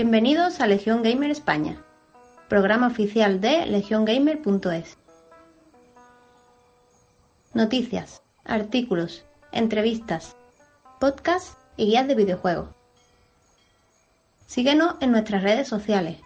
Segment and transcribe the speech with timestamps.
[0.00, 1.82] Bienvenidos a Legión Gamer España,
[2.48, 4.96] programa oficial de legiongamer.es.
[7.52, 10.36] Noticias, artículos, entrevistas,
[11.00, 12.68] podcasts y guías de videojuegos.
[14.46, 16.20] Síguenos en nuestras redes sociales.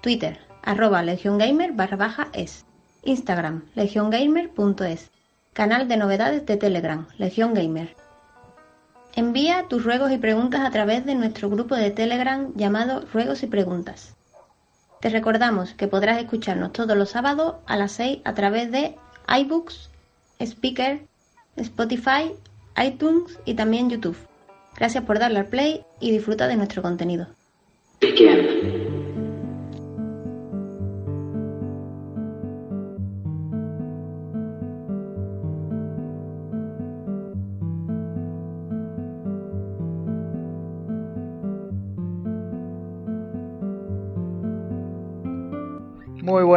[0.00, 2.64] Twitter, arroba legiongamer barra baja es.
[3.02, 5.10] Instagram, legiongamer.es.
[5.52, 7.99] Canal de novedades de Telegram, Legion Gamer.
[9.14, 13.48] Envía tus ruegos y preguntas a través de nuestro grupo de Telegram llamado Ruegos y
[13.48, 14.14] Preguntas.
[15.00, 18.96] Te recordamos que podrás escucharnos todos los sábados a las 6 a través de
[19.28, 19.90] iBooks,
[20.38, 21.00] Speaker,
[21.56, 22.32] Spotify,
[22.76, 24.16] iTunes y también YouTube.
[24.76, 27.26] Gracias por darle al play y disfruta de nuestro contenido.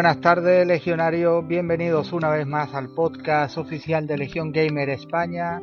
[0.04, 1.48] Buenas tardes, legionarios.
[1.48, 5.62] Bienvenidos una vez más al podcast oficial de Legión Gamer España.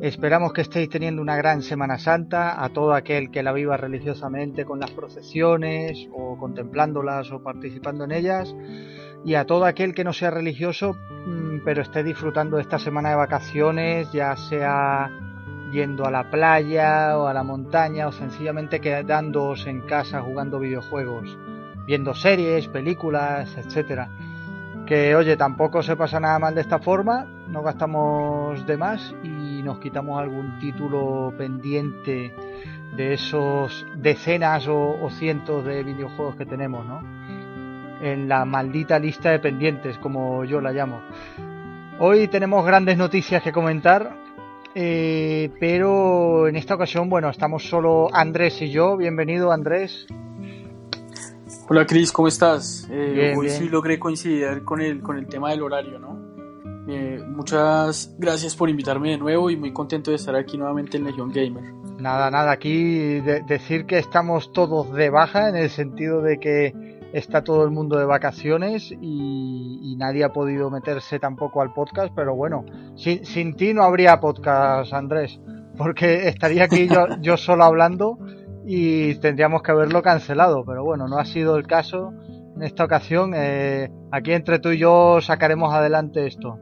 [0.00, 4.64] Esperamos que estéis teniendo una gran Semana Santa a todo aquel que la viva religiosamente
[4.64, 8.52] con las procesiones o contemplándolas o participando en ellas
[9.24, 13.10] y a todo aquel que no sea religioso mm, pero esté disfrutando de esta semana
[13.10, 15.08] de vacaciones, ya sea
[15.72, 21.38] yendo a la playa o a la montaña o sencillamente quedándoos en casa jugando videojuegos
[21.84, 24.08] viendo series, películas, etcétera.
[24.86, 29.62] Que oye, tampoco se pasa nada mal de esta forma, no gastamos de más y
[29.62, 32.34] nos quitamos algún título pendiente
[32.96, 37.00] de esos decenas o, cientos de videojuegos que tenemos, ¿no?
[38.02, 41.00] En la maldita lista de pendientes, como yo la llamo.
[41.98, 44.16] Hoy tenemos grandes noticias que comentar,
[44.74, 48.96] eh, pero en esta ocasión, bueno, estamos solo Andrés y yo.
[48.96, 50.06] Bienvenido, Andrés.
[51.68, 52.88] Hola Cris, ¿cómo estás?
[52.90, 56.18] Eh, hoy sí logré coincidir con el, con el tema del horario, ¿no?
[56.88, 61.04] Eh, muchas gracias por invitarme de nuevo y muy contento de estar aquí nuevamente en
[61.04, 61.72] Legion Gamer.
[61.98, 67.44] Nada, nada, aquí decir que estamos todos de baja en el sentido de que está
[67.44, 72.64] todo el mundo de vacaciones y, nadie ha podido meterse tampoco al podcast, pero bueno,
[72.96, 75.38] sin, sin ti no habría podcast, Andrés,
[75.78, 78.18] porque estaría aquí yo, yo solo hablando
[78.64, 82.12] y tendríamos que haberlo cancelado, pero bueno, no ha sido el caso
[82.56, 83.32] en esta ocasión.
[83.34, 86.58] Eh, aquí entre tú y yo sacaremos adelante esto.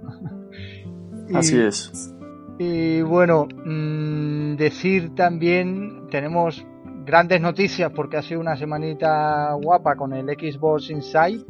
[1.35, 2.15] Así es.
[2.59, 6.67] Y bueno, mm, decir también, tenemos
[7.05, 11.45] grandes noticias porque ha sido una semanita guapa con el Xbox Inside.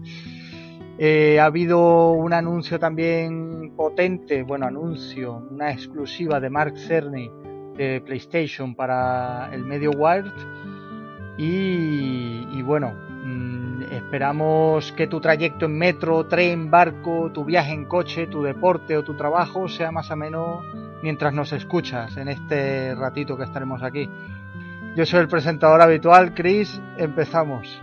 [0.99, 7.31] Eh, ha habido un anuncio también potente, bueno, anuncio, una exclusiva de Mark Cerny
[8.05, 10.33] PlayStation para el medio Wired.
[11.37, 18.27] Y, bueno, mm, esperamos que tu trayecto en metro, tren, barco, tu viaje en coche,
[18.27, 20.65] tu deporte o tu trabajo sea más o menos
[21.03, 24.09] mientras nos escuchas en este ratito que estaremos aquí.
[24.97, 26.81] Yo soy el presentador habitual, Chris.
[26.99, 27.81] Empezamos.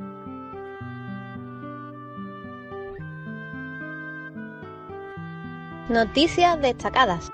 [5.90, 7.31] Noticias destacadas.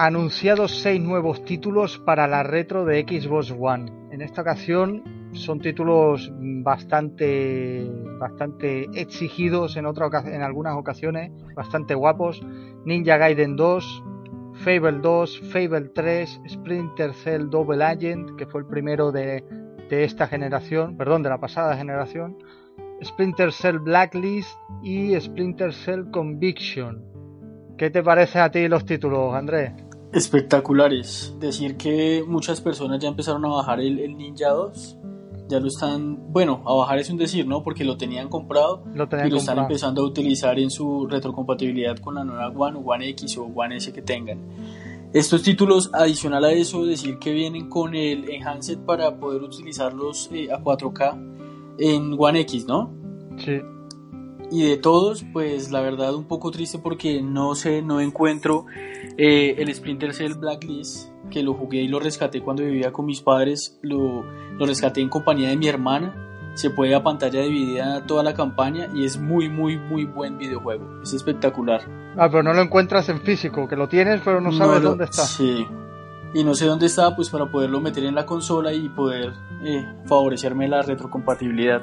[0.00, 3.92] Anunciados seis nuevos títulos para la retro de Xbox One.
[4.10, 7.86] En esta ocasión son títulos bastante
[8.18, 12.40] bastante exigidos en otra en algunas ocasiones, bastante guapos.
[12.86, 14.04] Ninja Gaiden 2,
[14.64, 19.44] Fable 2, Fable 3, Splinter Cell Double Agent, que fue el primero de,
[19.90, 22.38] de esta generación, perdón, de la pasada generación.
[23.04, 27.04] Splinter Cell Blacklist y Splinter Cell Conviction.
[27.76, 29.89] ¿Qué te parece a ti los títulos, Andrés?
[30.12, 31.34] Espectaculares.
[31.38, 34.96] Decir que muchas personas ya empezaron a bajar el, Ninja 2.
[35.48, 37.64] Ya lo están, bueno, a bajar es un decir, ¿no?
[37.64, 42.24] Porque lo tenían comprado y lo están empezando a utilizar en su retrocompatibilidad con la
[42.24, 44.38] nueva One One X o One S que tengan.
[45.12, 50.52] Estos títulos, adicional a eso, decir que vienen con el Enhanced para poder utilizarlos eh,
[50.52, 52.94] a 4K en One X, ¿no?
[53.38, 53.60] Sí.
[54.50, 58.66] Y de todos, pues la verdad un poco triste porque no sé, no encuentro
[59.16, 63.20] eh, el Splinter Cell Blacklist, que lo jugué y lo rescaté cuando vivía con mis
[63.20, 64.24] padres, lo,
[64.58, 66.52] lo rescaté en compañía de mi hermana.
[66.54, 71.00] Se puede a pantalla dividida toda la campaña y es muy, muy, muy buen videojuego.
[71.00, 71.82] Es espectacular.
[72.16, 75.22] Ah, pero no lo encuentras en físico, que lo tienes, pero no sabes dónde está.
[75.22, 75.64] Sí.
[76.34, 79.32] Y no sé dónde está, pues para poderlo meter en la consola y poder
[79.64, 81.82] eh, favorecerme la retrocompatibilidad.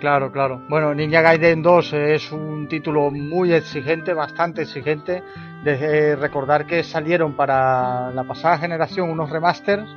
[0.00, 0.62] Claro, claro.
[0.66, 5.22] Bueno, Ninja Gaiden 2 es un título muy exigente, bastante exigente.
[5.62, 9.94] De recordar que salieron para la pasada generación unos remasters,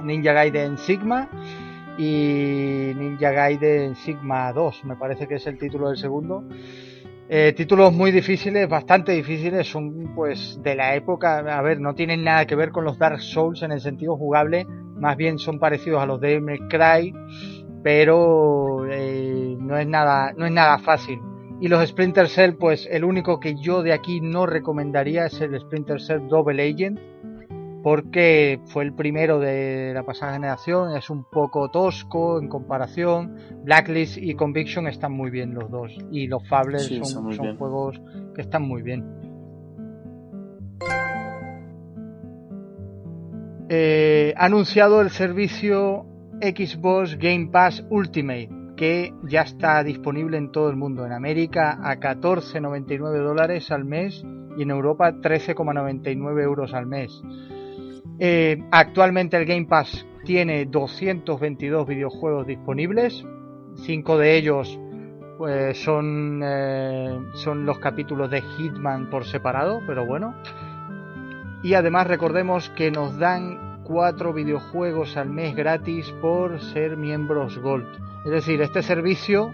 [0.00, 1.28] Ninja Gaiden Sigma
[1.98, 6.44] y Ninja Gaiden Sigma 2, me parece que es el título del segundo.
[7.28, 12.22] Eh, títulos muy difíciles, bastante difíciles, son pues de la época, a ver, no tienen
[12.22, 14.66] nada que ver con los Dark Souls en el sentido jugable,
[14.96, 17.12] más bien son parecidos a los de Cry
[17.82, 21.20] pero eh, no es nada no es nada fácil
[21.60, 25.58] y los Splinter Cell pues el único que yo de aquí no recomendaría es el
[25.60, 26.98] Splinter Cell Double Agent
[27.82, 33.36] porque fue el primero de la pasada generación, es un poco tosco en comparación.
[33.64, 38.00] Blacklist y Conviction están muy bien los dos y los Fables son, juegos
[38.34, 39.04] que están muy bien.
[43.68, 46.06] Eh, ha anunciado el servicio
[46.42, 51.06] Xbox Game Pass Ultimate, que ya está disponible en todo el mundo.
[51.06, 54.24] En América a 14,99 dólares al mes
[54.56, 57.22] y en Europa 13,99 euros al mes.
[58.18, 63.24] Eh, actualmente el Game Pass tiene 222 videojuegos disponibles,
[63.76, 64.78] cinco de ellos
[65.38, 70.34] pues, son, eh, son los capítulos de Hitman por separado, pero bueno.
[71.62, 77.86] Y además recordemos que nos dan cuatro videojuegos al mes gratis por ser miembros Gold.
[78.24, 79.52] Es decir, este servicio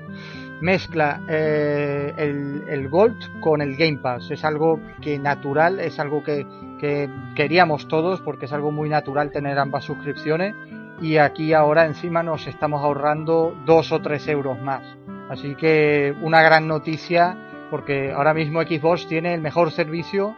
[0.60, 4.30] mezcla eh, el, Gold con el Game Pass.
[4.30, 6.46] Es algo que natural, es algo que,
[6.78, 10.54] que, queríamos todos porque es algo muy natural tener ambas suscripciones
[11.00, 14.84] y aquí ahora encima nos estamos ahorrando dos o tres euros más.
[15.28, 20.36] Así que una gran noticia porque ahora mismo Xbox tiene el mejor servicio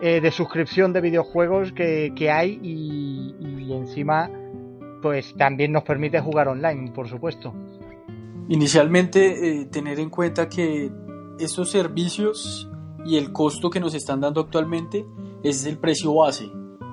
[0.00, 4.30] eh, de suscripción de videojuegos que, hay y, encima
[5.02, 7.52] pues también nos permite jugar online, por supuesto.
[8.48, 10.90] Inicialmente eh, tener en cuenta que
[11.38, 12.70] estos servicios
[13.04, 15.04] y el costo que nos están dando actualmente
[15.42, 16.50] es el precio base,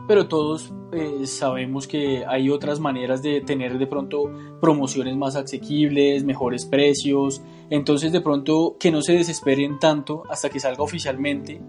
[0.08, 4.32] pero todos eh, sabemos que hay otras maneras de tener de pronto
[4.62, 10.60] promociones más asequibles, mejores precios, entonces de pronto que no se desesperen tanto hasta que
[10.60, 11.62] salga oficialmente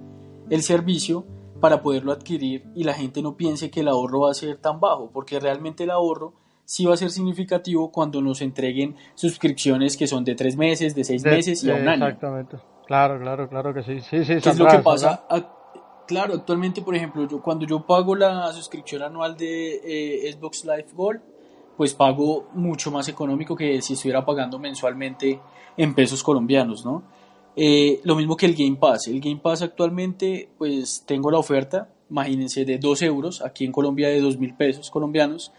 [0.50, 1.26] el servicio
[1.60, 4.80] para poderlo adquirir y la gente no piense que el ahorro va a ser tan
[4.80, 6.34] bajo, porque realmente el ahorro
[6.64, 11.04] sí va a ser significativo cuando nos entreguen suscripciones que son de tres meses, de
[11.04, 12.04] seis meses y a un año.
[12.06, 12.58] Exactamente.
[12.86, 14.00] Claro, claro, claro que sí.
[14.00, 15.26] Sí, sí, ¿Qué es lo que pasa?
[16.06, 20.88] claro, actualmente, por ejemplo, yo cuando yo pago la suscripción anual de eh, Xbox Live
[20.94, 21.20] Gold,
[21.76, 25.40] pues pago mucho más económico que si estuviera pagando mensualmente
[25.76, 27.02] en pesos colombianos, ¿no?
[27.58, 29.08] Eh, lo mismo que el Game Pass.
[29.08, 34.08] El Game Pass actualmente, pues tengo la oferta, imagínense, de 2 euros, aquí en Colombia
[34.08, 35.52] de 2 mil pesos colombianos,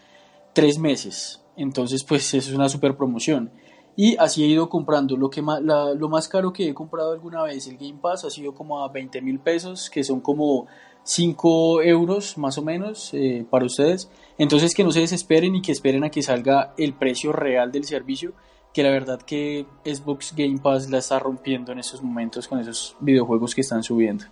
[0.54, 1.42] 3 meses.
[1.56, 3.50] Entonces, pues es una super promoción.
[3.96, 5.16] Y así he ido comprando.
[5.16, 8.30] Lo, que más, lo más caro que he comprado alguna vez, el Game Pass, ha
[8.30, 10.68] sido como a 20 mil pesos, que son como
[11.02, 14.08] 5 euros más o menos eh, para ustedes.
[14.38, 17.82] Entonces, que no se desesperen y que esperen a que salga el precio real del
[17.82, 18.34] servicio
[18.78, 22.96] que la verdad que Xbox Game Pass la está rompiendo en estos momentos con esos
[23.00, 24.26] videojuegos que están subiendo.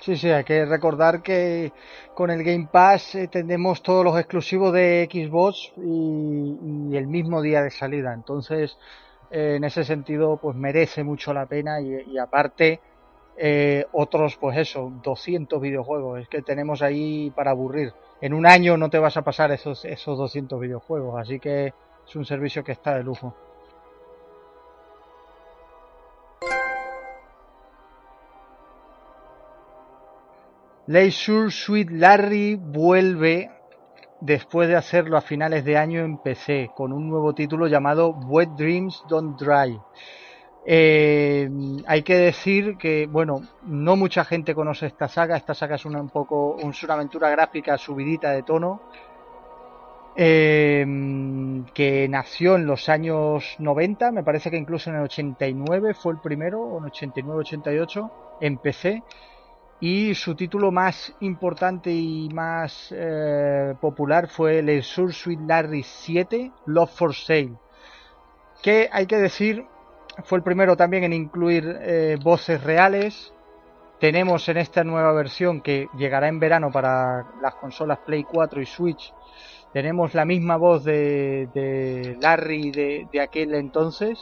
[0.00, 1.72] Sí, sí, hay que recordar que
[2.12, 7.62] con el Game Pass eh, tenemos todos los exclusivos de Xbox y, el mismo día
[7.62, 8.12] de salida.
[8.12, 8.76] Entonces,
[9.30, 12.80] eh, en ese sentido, pues merece mucho la pena y, aparte
[13.36, 16.22] eh, otros, pues eso, 200 videojuegos.
[16.22, 17.92] Es que tenemos ahí para aburrir.
[18.20, 21.72] En un año no te vas a pasar esos, esos 200 videojuegos, así que
[22.08, 23.36] es un servicio que está de lujo.
[30.86, 33.50] Leisure Suite Larry vuelve
[34.20, 38.50] después de hacerlo a finales de año en PC con un nuevo título llamado Wet
[38.56, 39.78] Dreams Don't Dry.
[40.64, 41.50] Eh,
[41.86, 45.36] hay que decir que, bueno, no mucha gente conoce esta saga.
[45.36, 48.80] Esta saga es una, un poco una aventura gráfica subidita de tono
[50.14, 50.84] eh,
[51.72, 56.20] que nació en los años 90, me parece que incluso en el 89 fue el
[56.20, 58.10] primero, o en 89-88,
[58.40, 59.02] en PC,
[59.82, 66.52] y su título más importante y más eh, popular fue el Sur Suite Larry 7,
[66.66, 67.58] Love for Sale,
[68.62, 69.66] que hay que decir
[70.24, 73.34] fue el primero también en incluir eh, voces reales.
[73.98, 78.66] Tenemos en esta nueva versión que llegará en verano para las consolas Play 4 y
[78.66, 79.12] Switch
[79.72, 84.18] tenemos la misma voz de, Larry de, aquel entonces.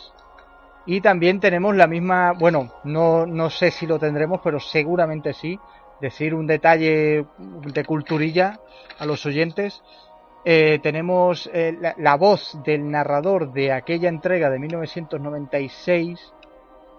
[0.86, 5.58] Y también tenemos la misma, bueno, no, no sé si lo tendremos, pero seguramente sí.
[6.00, 8.58] Decir un detalle de culturilla
[8.98, 9.82] a los oyentes.
[10.46, 16.32] Eh, tenemos eh, la, voz del narrador de aquella entrega de 1996.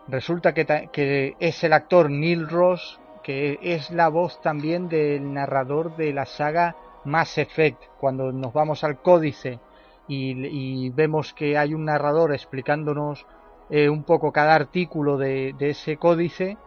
[0.08, 5.96] Resulta que, que, es el actor Neil Ross, que es la voz también del narrador
[5.96, 7.82] de la saga Mass Effect.
[8.00, 9.60] Cuando nos vamos al códice
[10.08, 13.26] y, vemos que hay un narrador explicándonos
[13.72, 16.58] eh, un poco cada artículo de, ese códice,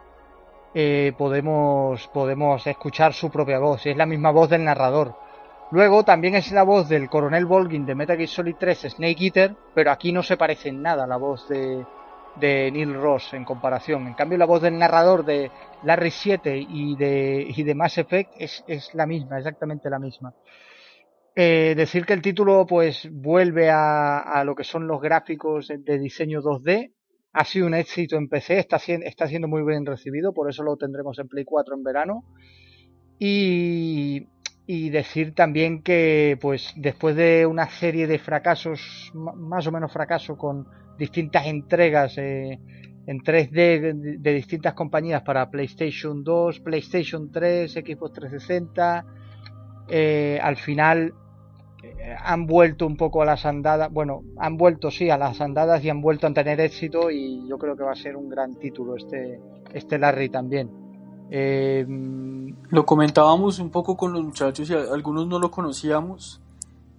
[1.17, 3.85] podemos, podemos escuchar su propia voz.
[3.85, 5.15] Es la misma voz del narrador
[5.71, 9.55] Luego también es la voz del coronel Volgin de Metal Gear Solid 3 Snake Eater,
[9.73, 11.83] pero aquí no se parece en nada a la voz de,
[12.35, 14.05] de Neil Ross en comparación.
[14.05, 15.49] En cambio la voz del narrador de
[15.83, 20.33] Larry 7 y de, y de Mass Effect es, es la misma, exactamente la misma.
[21.35, 25.99] Eh, decir que el título pues vuelve a, a, lo que son los gráficos de
[25.99, 26.93] diseño 2D.
[27.33, 30.77] Ha sido un éxito en PC, está, está siendo muy bien recibido, por eso lo
[30.77, 32.23] tendremos en Play 4 en verano.
[33.19, 34.27] Y,
[34.67, 40.37] y decir también que pues después de una serie de fracasos más o menos fracaso
[40.37, 40.65] con
[40.97, 42.59] distintas entregas eh,
[43.05, 49.05] en 3D de, distintas compañías para PlayStation 2, PlayStation 3, Xbox 360
[49.87, 51.13] eh, al final
[52.23, 55.89] han vuelto un poco a las andadas bueno han vuelto sí a las andadas y
[55.89, 58.95] han vuelto a tener éxito y yo creo que va a ser un gran título
[58.95, 59.39] este
[59.73, 60.85] este Larry también
[61.29, 61.85] eh,
[62.69, 66.41] lo comentábamos un poco con los muchachos y algunos no lo conocíamos,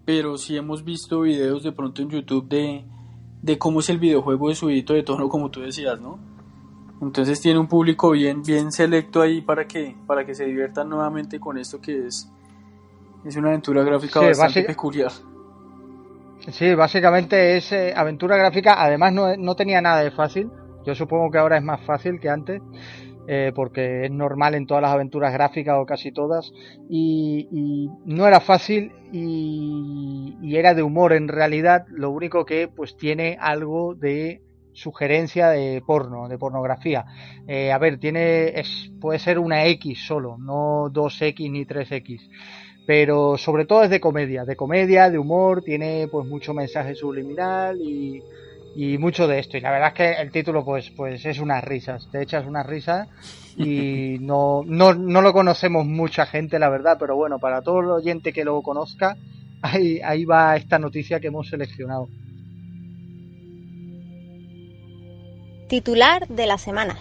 [0.05, 2.85] pero sí hemos visto videos de pronto en YouTube de,
[3.43, 6.19] de cómo es el videojuego de subidito de tono, como tú decías, ¿no?
[7.01, 11.39] Entonces tiene un público bien, bien selecto ahí para que, para que se diviertan nuevamente
[11.39, 12.31] con esto que es,
[13.27, 15.13] es una aventura gráfica bastante peculiar.
[16.51, 20.51] Sí, básicamente es eh, aventura gráfica, además no, no tenía nada de fácil,
[20.85, 22.63] yo supongo que ahora es más fácil que antes.
[23.29, 26.53] Eh, porque es normal en todas las aventuras gráficas o casi todas,
[26.89, 33.37] y, no era fácil y, era de humor en realidad, lo único que pues tiene
[33.41, 34.43] algo de
[34.75, 37.05] sugerencia de porno, de pornografía.
[37.49, 42.21] Eh, a ver, tiene, es, puede ser una X solo, no 2X ni 3X
[42.87, 47.81] pero sobre todo es de comedia, de comedia, de humor, tiene pues mucho mensaje subliminal
[47.81, 48.23] y,
[48.77, 49.57] y mucho de esto.
[49.57, 52.09] Y la verdad es que el título, pues, pues es unas risas.
[52.13, 53.09] Te echas una risa
[53.57, 57.91] y no, no, no lo conocemos mucha gente, la verdad, pero bueno, para todo el
[57.91, 59.17] oyente que lo conozca,
[59.63, 62.09] ahí, ahí va esta noticia que hemos seleccionado.
[65.69, 66.97] Titular de la semana.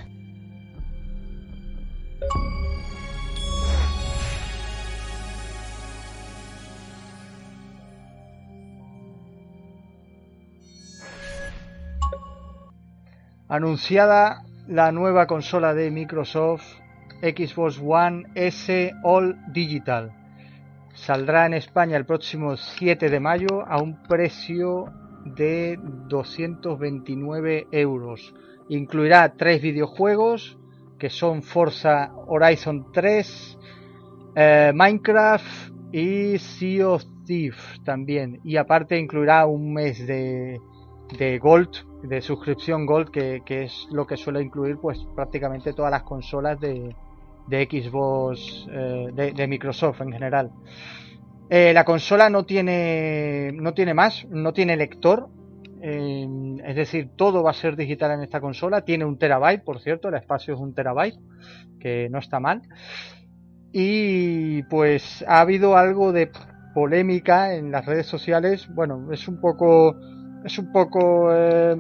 [13.48, 16.64] Anunciada la nueva consola de Microsoft
[17.22, 20.12] Xbox One S All Digital.
[20.96, 24.86] Saldrá en España el próximo 7 de mayo a un precio
[25.26, 28.34] de 229 euros.
[28.70, 30.58] Incluirá tres videojuegos
[30.98, 33.60] que son Forza Horizon 3,
[34.36, 38.40] eh, Minecraft y Sea of Thieves también.
[38.44, 40.60] Y aparte incluirá un mes de,
[41.18, 41.70] de Gold,
[42.04, 46.96] de suscripción Gold, que, es lo que suele incluir pues prácticamente todas las consolas de,
[47.48, 50.52] de Xbox, eh, de, Microsoft en general.
[51.50, 55.30] Eh, la consola no tiene, no tiene más, no tiene lector,
[55.82, 56.28] eh,
[56.66, 58.82] es decir, todo va a ser digital en esta consola.
[58.82, 61.20] Tiene un terabyte, por cierto, el espacio es un terabyte,
[61.80, 62.64] que no está mal.
[63.72, 66.32] Y pues ha habido algo de
[66.74, 68.68] polémica en las redes sociales.
[68.74, 69.96] Bueno, es un poco
[70.46, 71.76] es un poco, eh,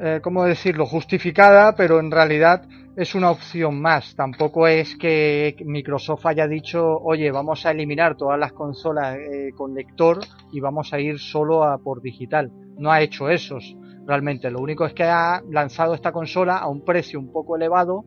[0.00, 4.16] eh, ¿cómo decirlo?, justificada, pero en realidad es una opción más.
[4.16, 9.74] Tampoco es que Microsoft haya dicho, oye, vamos a eliminar todas las consolas eh, con
[9.74, 12.50] lector y vamos a ir solo a por digital.
[12.78, 13.58] No ha hecho eso
[14.06, 14.50] realmente.
[14.50, 18.04] Lo único es que ha lanzado esta consola a un precio un poco elevado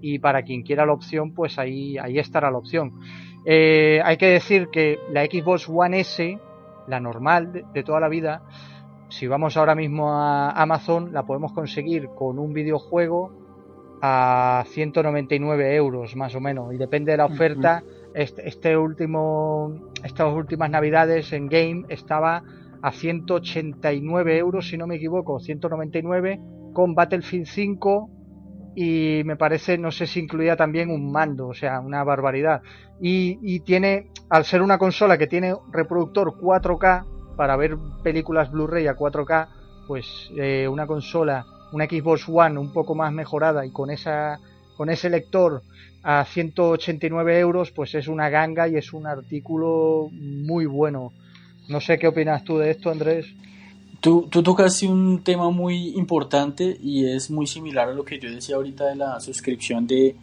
[0.00, 2.92] y para quien quiera la opción, pues ahí, ahí estará la opción.
[3.48, 6.38] Hay que decir que la Xbox One S,
[6.88, 8.42] la normal de toda la vida,
[9.08, 13.32] si vamos ahora mismo a Amazon, la podemos conseguir con un videojuego
[14.02, 17.82] a 199 euros más o menos y depende de la oferta.
[18.14, 22.42] Este, este, último, estas últimas navidades en Game estaba
[22.82, 26.40] a 189 euros, si no me equivoco, 199
[26.72, 28.10] con Battlefield 5
[28.74, 32.60] y me parece, no sé si incluía también un mando, o sea, una barbaridad.
[33.00, 38.86] Y, y tiene, al ser una consola que tiene reproductor 4K, para ver películas Blu-ray
[38.86, 39.48] a 4K,
[39.86, 44.40] pues eh, una consola, una Xbox One un poco más mejorada y con esa
[44.76, 45.62] con ese lector
[46.02, 51.12] a 189 euros, pues es una ganga y es un artículo muy bueno.
[51.68, 53.26] No sé qué opinas tú de esto, Andrés.
[54.00, 54.56] Tú, tú
[54.88, 58.96] un tema muy importante y es muy similar a lo que yo decía ahorita de
[58.96, 60.14] la suscripción de,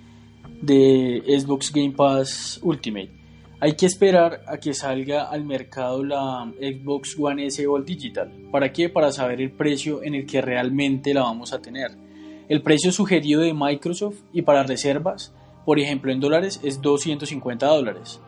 [0.61, 3.22] de Xbox Game Pass Ultimate.
[3.63, 8.29] Hay que esperar a que salga al mercado la Xbox One S All Digital.
[8.51, 8.89] ¿Para qué?
[8.89, 11.91] Para saber el precio en el que realmente la vamos a tener.
[12.49, 15.33] El precio sugerido de Microsoft y para reservas,
[15.65, 18.19] por ejemplo en dólares, es 250 dólares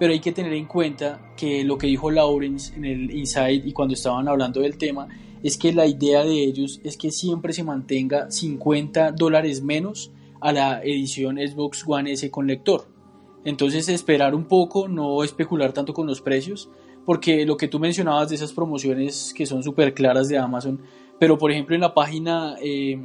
[0.00, 3.72] pero hay que tener en cuenta que lo que dijo Lawrence en el Inside y
[3.72, 5.06] cuando estaban hablando del tema
[5.42, 10.52] es que la idea de ellos es que siempre se mantenga 50 dólares menos a
[10.52, 12.99] la edición Xbox One S con lector.
[13.44, 16.70] Entonces esperar un poco, no especular tanto con los precios,
[17.06, 20.80] porque lo que tú mencionabas de esas promociones que son súper claras de Amazon,
[21.18, 22.98] pero por ejemplo en la página eh,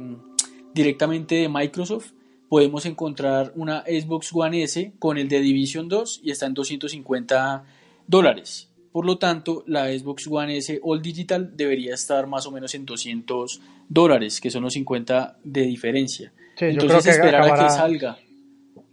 [0.74, 2.12] directamente de Microsoft,
[2.48, 7.64] podemos encontrar una Xbox One S con el de Division 2 y está en 250
[8.06, 8.70] dólares.
[8.92, 12.86] Por lo tanto, la Xbox One S All Digital debería estar más o menos en
[12.86, 16.32] 200 dólares, que son los 50 de diferencia.
[16.58, 18.18] Entonces esperar a que salga.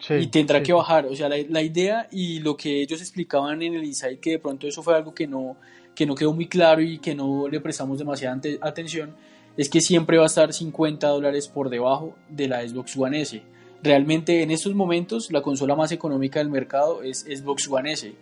[0.09, 1.05] Y tendrá que bajar.
[1.05, 4.67] O sea, la, idea y lo que ellos explicaban en el Insight, que de pronto
[4.67, 5.57] eso fue algo que no,
[5.95, 9.15] que no quedó muy claro y que no le prestamos demasiada atención,
[9.55, 13.41] es que siempre va a estar 50 dólares por debajo de la Xbox One S.
[13.81, 18.13] Realmente en estos momentos la consola más económica del mercado es Xbox One S.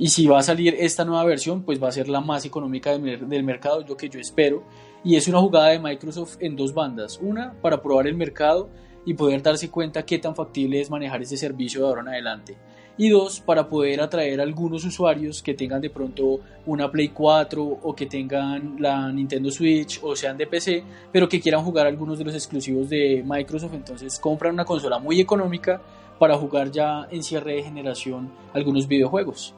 [0.00, 2.96] Y si va a salir esta nueva versión, pues va a ser la más económica
[2.96, 4.62] del, mercado, lo que yo espero.
[5.02, 7.18] Y es una jugada de Microsoft en dos bandas.
[7.20, 8.70] Una, para probar el mercado
[9.08, 12.56] y poder darse cuenta qué tan factible es manejar ese servicio de ahora en adelante
[12.98, 17.62] y dos, para poder atraer a algunos usuarios que tengan de pronto una Play 4
[17.62, 22.18] o que tengan la Nintendo Switch o sean de PC, pero que quieran jugar algunos
[22.18, 25.80] de los exclusivos de Microsoft, entonces compran una consola muy económica
[26.18, 29.54] para jugar ya en cierre de generación algunos videojuegos.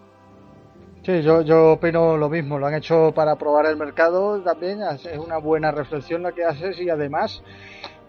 [1.03, 5.19] Sí, yo, yo opino lo mismo, lo han hecho para probar el mercado también, es
[5.19, 7.43] una buena reflexión la que haces y además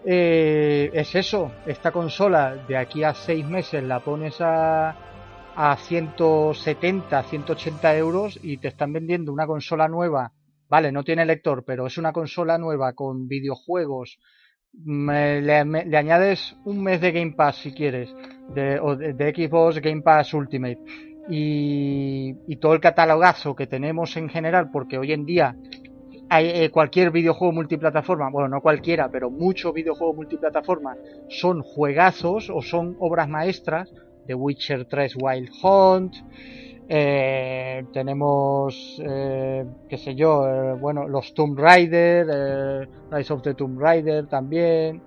[0.04, 4.96] eh, es eso, esta consola de aquí a seis meses la pones a,
[5.54, 10.32] a 170, 180 euros y te están vendiendo una consola nueva.
[10.68, 14.18] Vale, no tiene lector, pero es una consola nueva con videojuegos.
[14.74, 18.14] le, añades un mes de Game Pass si quieres,
[18.54, 20.78] de, o de, Xbox Game Pass Ultimate.
[21.28, 25.54] Y, y, todo el catalogazo que tenemos en general, porque hoy en día
[26.40, 30.96] eh, cualquier videojuego multiplataforma, bueno, no cualquiera, pero muchos videojuegos multiplataforma
[31.28, 33.92] son juegazos o son obras maestras
[34.26, 36.14] The Witcher 3 Wild Hunt.
[36.88, 43.78] Eh, tenemos, eh, qué sé yo, eh, bueno, los Tomb Raider, Rise of the Tomb
[43.78, 45.00] Raider también,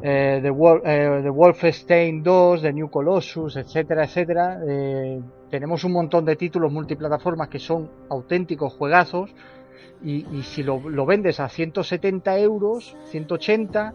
[0.00, 4.60] The, the, Wolfenstein 2, The New Colossus, etcétera, etcétera.
[5.50, 9.34] tenemos un montón de títulos multiplataformas que son auténticos juegazos
[10.02, 13.94] y, y si lo, lo vendes a 170 euros, 180,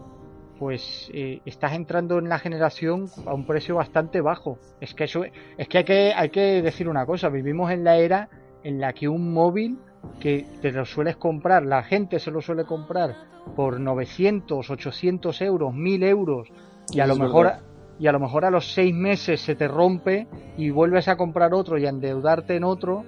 [0.58, 4.58] pues eh, estás entrando en la generación a un precio bastante bajo.
[4.80, 7.96] Es que eso, es que hay que hay que decir una cosa, vivimos en la
[7.96, 8.28] era
[8.62, 9.78] en la que un móvil
[10.20, 13.14] que te lo sueles comprar, la gente se lo suele comprar
[13.56, 16.48] por 900, 800 euros, 1000 euros
[16.92, 17.52] y a lo mejor
[17.98, 21.54] y a lo mejor a los seis meses se te rompe y vuelves a comprar
[21.54, 23.04] otro y a endeudarte en otro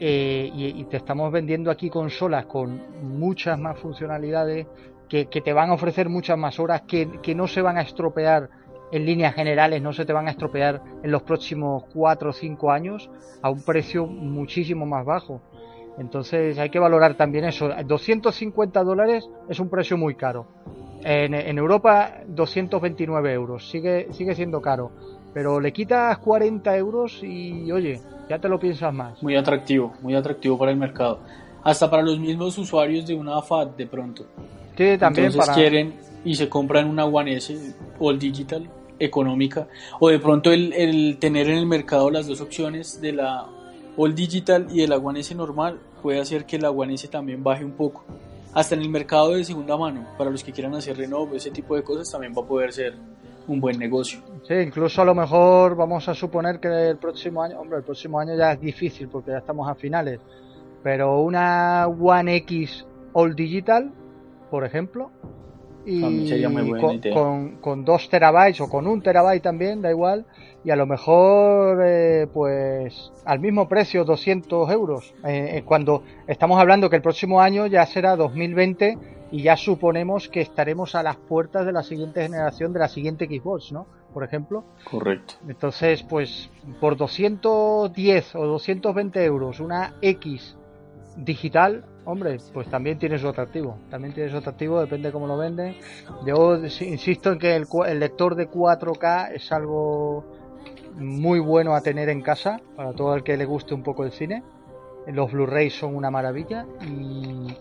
[0.00, 4.66] eh, y, te estamos vendiendo aquí consolas con muchas más funcionalidades
[5.08, 8.48] que, te van a ofrecer muchas más horas, que, no se van a estropear
[8.92, 12.70] en líneas generales, no se te van a estropear en los próximos 4 o 5
[12.70, 13.10] años
[13.42, 15.40] a un precio muchísimo más bajo.
[15.98, 17.68] Entonces hay que valorar también eso.
[17.84, 20.46] 250 dólares es un precio muy caro.
[21.02, 24.92] En, en, Europa 229 euros, sigue, sigue siendo caro.
[25.34, 29.22] Pero le quitas 40 euros y oye, ya te lo piensas más.
[29.22, 31.20] Muy atractivo, muy atractivo para el mercado.
[31.62, 34.26] Hasta para los mismos usuarios de una FAT de pronto
[34.98, 38.68] también Entonces quieren y se compran una One S All Digital
[39.00, 39.68] económica
[40.00, 43.46] o de pronto el, tener en el mercado las dos opciones de la
[43.96, 47.42] All Digital y de la One S normal puede hacer que la One S también
[47.42, 48.04] baje un poco.
[48.54, 51.76] Hasta en el mercado de segunda mano, para los que quieran hacer renovo, ese tipo
[51.76, 52.94] de cosas también va a poder ser
[53.48, 54.20] un buen negocio.
[54.46, 58.20] Sí, incluso a lo mejor vamos a suponer que el próximo año, hombre, el próximo
[58.20, 60.20] año ya es difícil porque ya estamos a finales,
[60.82, 63.92] pero una One X All Digital
[64.50, 65.10] por ejemplo.
[65.90, 70.26] Y con, con, dos terabytes o con un terabyte también, da igual.
[70.62, 75.14] Y a lo mejor, eh, pues, al mismo precio, 200 euros.
[75.24, 78.98] Eh, eh, cuando estamos hablando que el próximo año ya será 2020
[79.30, 83.26] y ya suponemos que estaremos a las puertas de la siguiente generación, de la siguiente
[83.26, 83.86] Xbox, ¿no?
[84.12, 84.64] por ejemplo.
[84.90, 85.34] Correcto.
[85.48, 90.56] Entonces, pues por 210 o 220 euros una X
[91.16, 93.78] digital, hombre, pues también tiene su atractivo.
[93.90, 95.76] También tiene su atractivo, depende de cómo lo venden.
[96.26, 100.24] Yo insisto en que el, el lector de 4K es algo
[100.96, 104.12] muy bueno a tener en casa para todo el que le guste un poco el
[104.12, 104.42] cine.
[105.06, 107.54] Los Blu-rays son una maravilla y,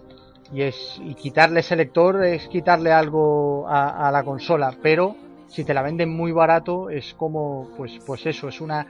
[0.53, 5.15] y, es, y quitarle ese lector es quitarle algo a, a, la consola, pero
[5.47, 8.85] si te la venden muy barato es como, pues, pues eso, es una,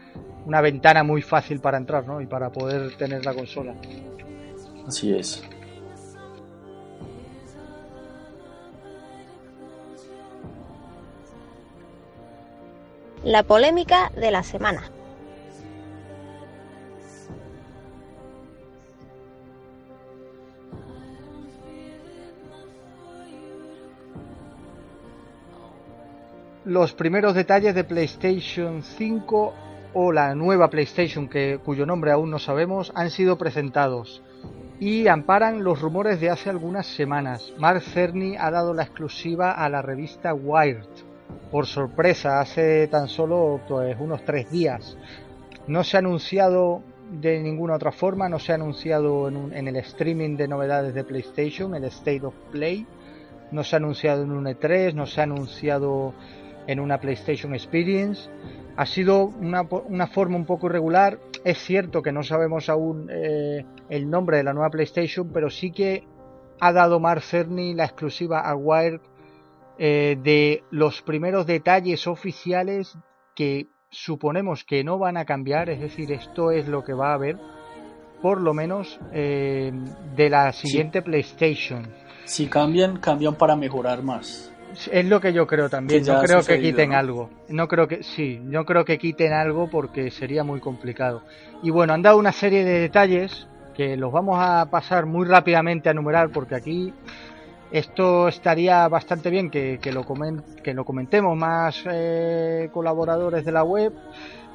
[0.45, 2.21] una ventana muy fácil para entrar ¿no?
[2.21, 3.75] y para poder tener la consola.
[4.87, 5.43] Así es.
[13.25, 14.89] La polémica de la semana.
[26.63, 29.53] Los primeros detalles de PlayStation 5
[29.93, 34.21] o la nueva PlayStation, que, cuyo nombre aún no sabemos, han sido presentados
[34.79, 37.53] y amparan los rumores de hace algunas semanas.
[37.57, 40.85] Mark Cerny ha dado la exclusiva a la revista Wired
[41.51, 44.97] por sorpresa hace tan solo pues, unos tres días.
[45.67, 50.35] No se ha anunciado de ninguna otra forma, no se ha anunciado en, el streaming
[50.35, 52.85] de novedades de PlayStation, el State of Play,
[53.51, 56.13] no se ha anunciado en un E3, no se ha anunciado
[56.67, 58.29] en una PlayStation Experience.
[58.77, 61.19] Ha sido una, una forma un poco irregular.
[61.43, 65.71] Es cierto que no sabemos aún eh, el nombre de la nueva PlayStation, pero sí
[65.71, 66.03] que
[66.59, 69.01] ha dado Mark Cerny la exclusiva a Wired
[69.79, 72.97] eh, de los primeros detalles oficiales
[73.35, 77.13] que suponemos que no van a cambiar, es decir, esto es lo que va a
[77.13, 77.37] haber,
[78.21, 79.71] por lo menos eh,
[80.15, 81.87] de la siguiente PlayStation.
[82.25, 84.51] Si cambian, cambian para mejorar más.
[84.91, 86.03] Es lo que yo creo también.
[86.05, 87.29] no creo que quiten algo.
[87.49, 88.39] No creo que sí.
[88.43, 91.23] No creo que quiten algo porque sería muy complicado.
[91.63, 95.89] Y bueno, han dado una serie de detalles que los vamos a pasar muy rápidamente
[95.89, 96.93] a enumerar porque aquí
[97.71, 100.05] esto estaría bastante bien que, lo,
[100.63, 103.93] que lo comentemos más eh, colaboradores de la web.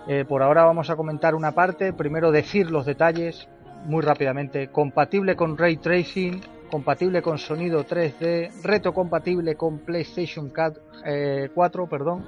[0.09, 1.93] Eh, por ahora vamos a comentar una parte.
[1.93, 3.49] Primero decir los detalles
[3.85, 4.69] muy rápidamente.
[4.69, 6.41] Compatible con ray tracing,
[6.73, 11.51] compatible con sonido 3D, reto compatible con PlayStation 4, eh,
[11.89, 12.25] perdón,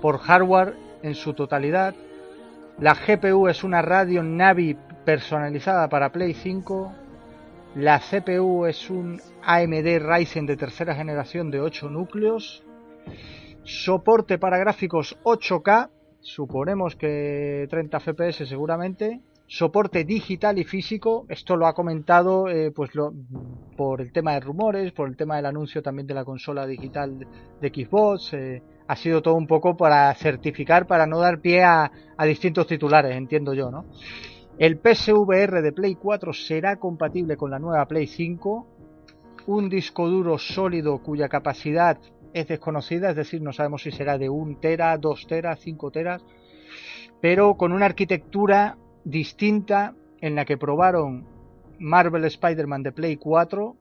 [0.00, 1.94] por hardware en su totalidad.
[2.78, 6.94] La GPU es una Radeon Navi personalizada para Play 5
[7.76, 12.64] la CPU es un AMD Ryzen de tercera generación de 8 núcleos.
[13.62, 15.88] Soporte para gráficos 8K,
[16.20, 19.20] suponemos que 30 FPS seguramente.
[19.52, 22.92] Soporte digital y físico, esto lo ha comentado eh, pues
[23.76, 27.26] por el tema de rumores, por el tema del anuncio también de la consola digital
[27.60, 28.32] de Xbox.
[28.34, 32.68] Eh, ha sido todo un poco para certificar, para no dar pie a, a distintos
[32.68, 33.86] titulares, entiendo yo, ¿no?
[34.56, 38.68] El PSVR de Play 4 será compatible con la nueva Play 5.
[39.48, 41.98] Un disco duro sólido cuya capacidad
[42.32, 46.22] es desconocida, es decir, no sabemos si será de 1 tera, 2 teras, 5 teras,
[47.20, 51.26] pero con una arquitectura distinta en la que probaron
[51.78, 53.76] Marvel Spider-Man de Play 4.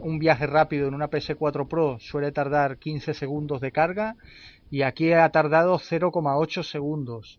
[0.00, 4.16] Un viaje rápido en una PS4 Pro suele tardar 15 segundos de carga
[4.70, 7.38] y aquí ha tardado 0,8 segundos.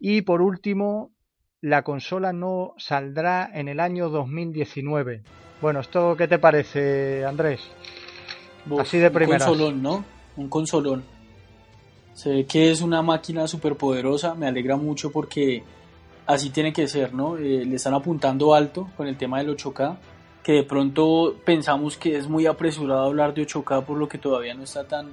[0.00, 1.12] Y por último,
[1.60, 5.22] la consola no saldrá en el año 2019.
[5.62, 7.60] Bueno, ¿esto qué te parece, Andrés?
[8.78, 9.44] Así de primera.
[9.44, 10.04] Un consolón, ¿no?
[10.36, 11.04] Un consolón.
[12.12, 15.62] Se ve que es una máquina súper poderosa, me alegra mucho porque
[16.26, 17.36] así tiene que ser, ¿no?
[17.36, 19.96] Eh, le están apuntando alto con el tema del 8K,
[20.42, 24.54] que de pronto pensamos que es muy apresurado hablar de 8K por lo que todavía
[24.54, 25.08] no está tan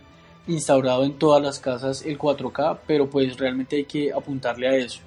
[0.48, 5.00] instaurado en todas las casas el 4K, pero pues realmente hay que apuntarle a eso.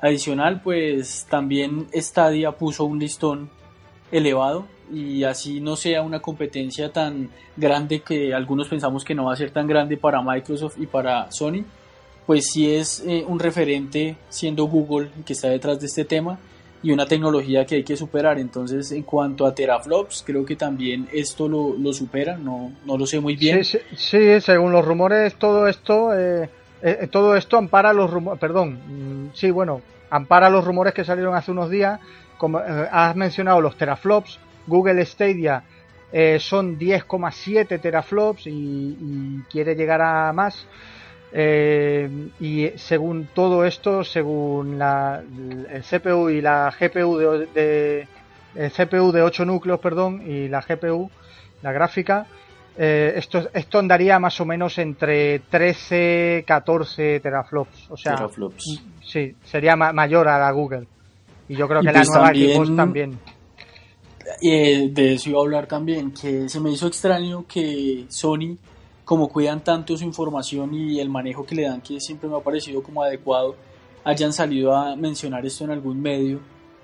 [0.00, 3.50] Adicional, pues también Stadia puso un listón
[4.12, 9.32] elevado y así no sea una competencia tan grande que algunos pensamos que no va
[9.32, 11.64] a ser tan grande para Microsoft y para Sony,
[12.28, 16.38] pues sí es eh, un referente siendo Google que está detrás de este tema
[16.80, 18.38] y una tecnología que hay que superar.
[18.38, 23.18] Entonces, en cuanto a teraflops, creo que también esto lo, supera, no, no lo sé
[23.18, 23.64] muy bien.
[23.64, 26.48] Sí, según los rumores, todo esto eh,
[26.82, 28.78] eh, eh, todo esto ampara los rumores, perdón,
[29.26, 31.98] mm, sí, bueno, ampara los rumores que salieron hace unos días,
[32.36, 35.64] como eh, has mencionado los teraflops, Google Stadia
[36.38, 40.66] son 10,7 teraflops y, quiere llegar a más.
[41.32, 45.22] Y según todo esto, según la,
[45.70, 48.08] el CPU y la GPU de,
[48.54, 51.10] CPU de 8 núcleos, perdón, y la GPU,
[51.62, 52.26] la gráfica,
[52.80, 57.90] Eh, esto, esto andaría más o menos entre 13, 14 teraflops.
[57.90, 58.80] O sea, teraflops.
[59.02, 60.86] sí, sería mayor a la Google.
[61.48, 63.18] Y yo creo que la pues nueva también, también.
[64.40, 68.56] Eh, de eso iba a hablar también, que se me hizo extraño que Sony,
[69.08, 72.40] como cuidan tanto su información y el manejo que le dan, que siempre me ha
[72.40, 73.56] parecido como adecuado,
[74.04, 76.40] hayan salido a mencionar esto en algún medio.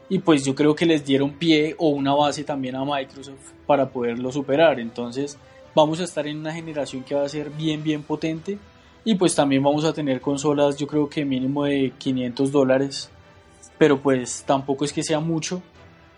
[0.08, 3.90] Y pues yo creo que les dieron pie o una base también a Microsoft para
[3.90, 4.80] poderlo superar.
[4.80, 5.36] Entonces,
[5.74, 8.56] vamos a estar en una generación que va a ser bien, bien potente.
[9.04, 13.10] Y pues también vamos a tener consolas, yo creo que mínimo de 500 dólares.
[13.76, 15.60] Pero pues tampoco es que sea mucho.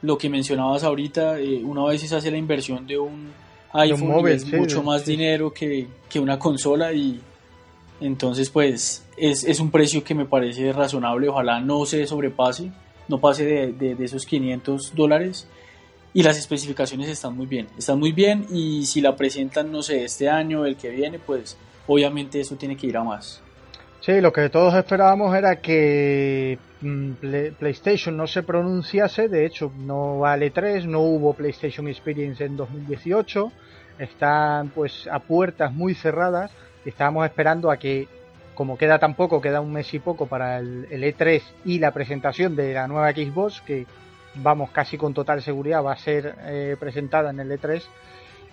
[0.03, 3.33] Lo que mencionabas ahorita, eh, una vez se hace la inversión de un
[3.81, 7.21] iPhone es mucho más dinero que, que, una consola y
[8.01, 11.29] entonces pues es, es, un precio que me parece razonable.
[11.29, 12.71] Ojalá no se sobrepase,
[13.09, 15.49] no pase de, de, de esos 500 dólares
[16.15, 20.05] y las especificaciones están muy bien, están muy bien y si la presentan, no sé,
[20.05, 23.43] este año, el que viene, pues obviamente eso tiene que ir a más.
[24.07, 27.11] Sí, lo que todos esperábamos era que mm,
[27.59, 33.51] PlayStation no se pronunciase, de hecho no vale 3, no hubo PlayStation Experience en 2018,
[33.99, 36.53] están pues a puertas muy cerradas.
[36.85, 38.07] Y estábamos esperando a que
[38.55, 41.91] como queda tan poco, queda un mes y poco para el, el E3 y la
[41.91, 43.87] presentación de la nueva Xbox, que
[44.37, 47.83] vamos, casi con total seguridad va a ser eh, presentada en el E3.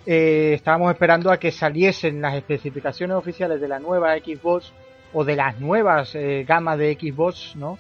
[0.08, 4.74] Eh, estábamos esperando a que saliesen las especificaciones oficiales de la nueva Xbox
[5.14, 7.78] o de las nuevas eh, gamas de Xbox, ¿no?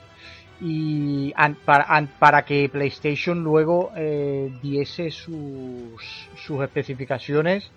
[0.62, 1.34] Y
[1.66, 3.92] para, para, que PlayStation luego
[4.62, 7.70] diese sus, sus especificaciones,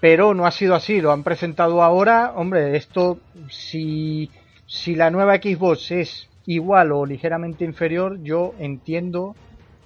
[0.00, 2.32] pero no ha sido así, lo han presentado ahora.
[2.36, 3.18] Hombre, esto,
[3.50, 4.30] si,
[4.66, 9.34] si la nueva Xbox es igual o ligeramente inferior, yo entiendo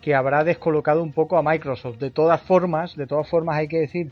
[0.02, 1.98] que habrá descolocado un poco a Microsoft.
[1.98, 4.10] De todas formas, de todas formas hay que decir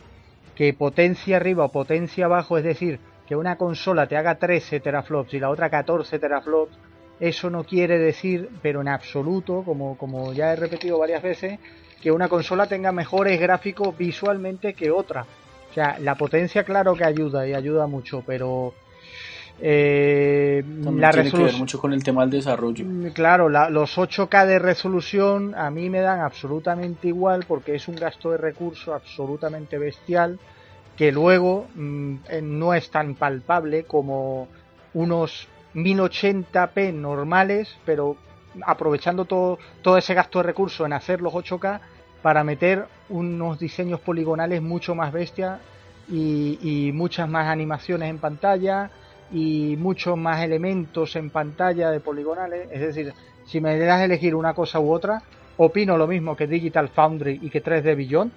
[0.54, 2.98] que potencia arriba o potencia abajo, es decir,
[3.30, 6.76] que una consola te haga 13 teraflops y la otra 14 teraflops,
[7.20, 11.60] eso no quiere decir, pero en absoluto, como, como ya he repetido varias veces,
[12.02, 15.26] que una consola tenga mejores gráficos visualmente que otra.
[15.70, 18.74] O sea, la potencia claro que ayuda y ayuda mucho, pero
[19.60, 20.64] eh,
[20.96, 22.84] la tiene que ver mucho con el tema del desarrollo.
[22.84, 27.94] Mm, claro, los 8K de resolución a mí me dan absolutamente igual porque es un
[27.94, 30.40] gasto de recursos absolutamente bestial
[31.00, 34.48] que luego mm, eh, no es tan palpable como
[34.92, 38.18] unos 1080p normales, pero
[38.66, 41.80] aprovechando todo, todo ese gasto de recursos en hacer los 8K
[42.20, 45.58] para meter unos diseños poligonales mucho más bestias
[46.06, 48.90] y, muchas más animaciones en pantalla
[49.32, 52.68] y muchos más elementos en pantalla de poligonales.
[52.70, 53.14] Es decir,
[53.46, 55.22] si me das a elegir una cosa u otra,
[55.56, 58.32] opino lo mismo que Digital Foundry y que 3D Beyond,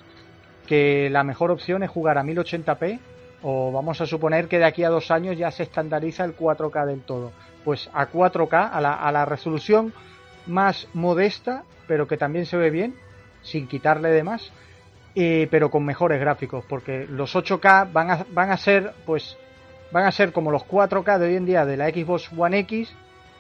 [0.68, 3.00] que la mejor opción es jugar a 1080p
[3.44, 6.86] o vamos a suponer que de aquí a dos años ya se estandariza el 4K
[6.86, 7.32] del todo.
[7.64, 9.94] Pues a 4K, a la, a la resolución
[10.48, 12.96] más modesta, pero que también se ve bien,
[13.42, 14.52] sin quitarle de más,
[15.16, 19.38] eh, pero con mejores gráficos, porque los 8K van a, van a ser pues
[19.92, 22.96] van a ser como los 4K de hoy en día de la Xbox One X,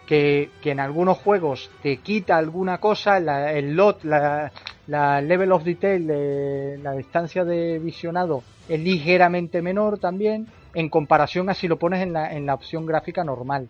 [0.06, 4.52] que, en algunos juegos te quita alguna cosa, el lot, la,
[4.88, 11.54] level of detail, de, la distancia de visionado es ligeramente menor también, en comparación a
[11.54, 13.68] si lo pones en la, en la opción gráfica normal.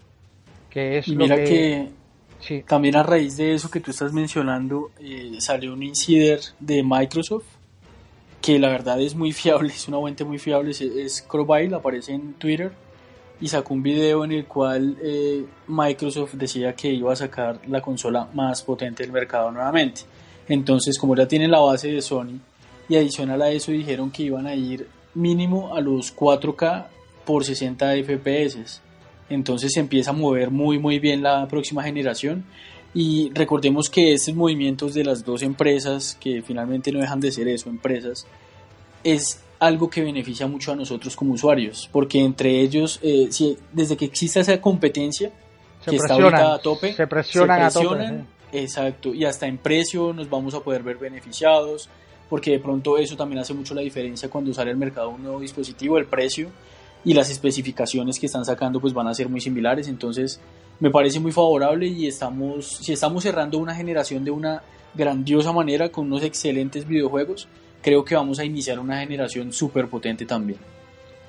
[0.69, 1.89] Que es y mira que,
[2.67, 7.45] también a raíz de eso que tú estás mencionando, eh, salió un insider de Microsoft
[8.43, 11.25] que la verdad es muy fiable, es una fuente muy fiable, es, es
[11.73, 12.73] aparece en Twitter
[13.39, 17.81] y sacó un video en el cual eh, Microsoft decía que iba a sacar la
[17.81, 20.01] consola más potente del mercado nuevamente.
[20.47, 22.39] Entonces, como ya tienen la base de Sony
[22.89, 26.85] y adicional a eso dijeron que iban a ir mínimo a los 4K
[27.25, 28.81] por 60 FPS.
[29.29, 32.43] Entonces se empieza a mover muy muy bien la próxima generación
[32.93, 37.47] y recordemos que estos movimientos de las dos empresas, que finalmente no dejan de ser
[37.47, 38.27] eso, empresas,
[39.03, 43.97] es algo que beneficia mucho a nosotros como usuarios, porque entre ellos, eh, si, desde
[43.97, 45.31] que exista esa competencia,
[45.85, 48.23] que está ahorita a tope, se presionan, a tope,
[48.53, 51.89] exacto, y hasta en precio nos vamos a poder ver beneficiados,
[52.29, 55.39] porque de pronto eso también hace mucho la diferencia cuando sale al mercado un nuevo
[55.39, 56.49] dispositivo, el precio
[57.03, 60.39] y las especificaciones que están sacando pues van a ser muy similares, entonces
[60.79, 64.63] me parece muy favorable y estamos, si estamos cerrando una generación de una
[64.93, 67.47] grandiosa manera con unos excelentes videojuegos,
[67.81, 70.59] creo que vamos a iniciar una generación súper potente también.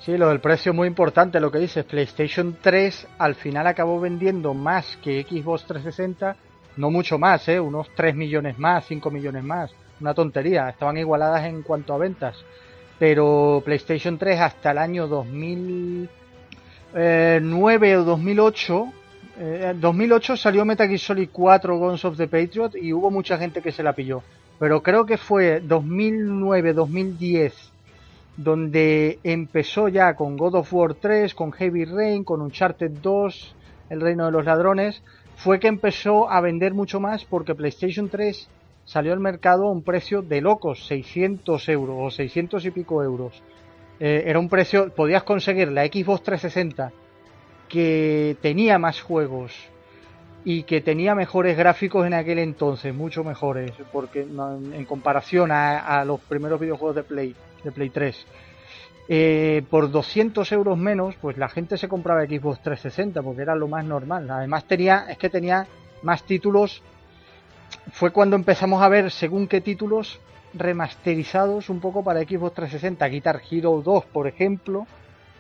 [0.04, 4.00] Sí, lo del precio es muy importante, lo que dices, PlayStation 3 al final acabó
[4.00, 6.36] vendiendo más que Xbox 360,
[6.76, 7.60] no mucho más, ¿eh?
[7.60, 12.36] unos 3 millones más, 5 millones más, una tontería, estaban igualadas en cuanto a ventas.
[12.98, 18.92] pero PlayStation 3 hasta el año 2009 o 2008
[19.36, 23.60] en 2008 salió Metal Gear Solid 4 Guns of the Patriot y hubo mucha gente
[23.60, 24.22] que se la pilló.
[24.60, 27.52] Pero creo que fue 2009-2010
[28.36, 33.54] donde empezó ya con God of War 3, con Heavy Rain, con Uncharted 2,
[33.90, 35.02] El Reino de los Ladrones,
[35.36, 38.48] fue que empezó a vender mucho más porque PlayStation 3
[38.84, 43.42] salió al mercado a un precio de locos, 600 euros o 600 y pico euros.
[44.00, 46.92] Eh, era un precio, podías conseguir la Xbox 360
[47.68, 49.52] que tenía más juegos
[50.44, 56.20] y que tenía mejores gráficos en aquel entonces, mucho mejores, porque en comparación a, los
[56.20, 58.26] primeros videojuegos de Play, de Play 3.
[59.08, 63.68] Eh, por 200 euros menos, pues la gente se compraba Xbox 360 porque era lo
[63.68, 64.30] más normal.
[64.30, 65.66] Además tenía, es que tenía
[66.02, 66.82] más títulos.
[67.92, 70.20] Fue cuando empezamos a ver según qué títulos
[70.54, 73.06] remasterizados un poco para Xbox 360.
[73.08, 74.86] Guitar Hero 2, por ejemplo,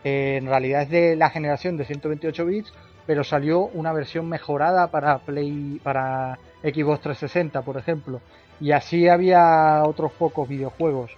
[0.02, 2.72] eh, en realidad es de la generación de 128 bits,
[3.06, 8.20] pero salió una versión mejorada para Play, para Xbox 360, por ejemplo.
[8.60, 11.10] Y así había otros pocos videojuegos.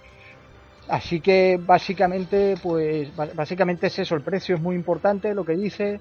[0.89, 5.99] Así que básicamente, pues básicamente es eso, el precio es muy importante, lo que dice.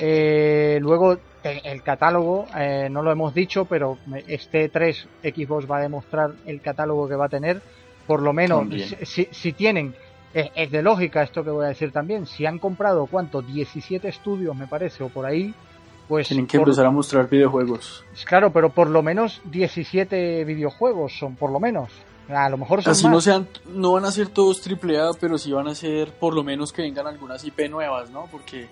[0.00, 5.82] Eh, luego el catálogo, eh, no lo hemos dicho, pero este 3 Xbox va a
[5.82, 7.60] demostrar el catálogo que va a tener.
[8.06, 8.66] Por lo menos,
[9.02, 9.94] si, si, tienen
[10.34, 12.26] es, de lógica esto que voy a decir también.
[12.26, 13.40] Si han comprado, ¿cuánto?
[13.42, 15.54] 17 estudios, me parece, o por ahí.
[16.08, 18.04] Pues Tienen que empezar a mostrar videojuegos.
[18.26, 21.88] Claro, pero por lo menos 17 videojuegos son, por lo menos.
[22.28, 25.52] A lo mejor son Así no sean, no van a ser todos AAA, pero sí
[25.52, 28.26] van a ser por lo menos que vengan algunas IP nuevas, ¿no?
[28.30, 28.62] Porque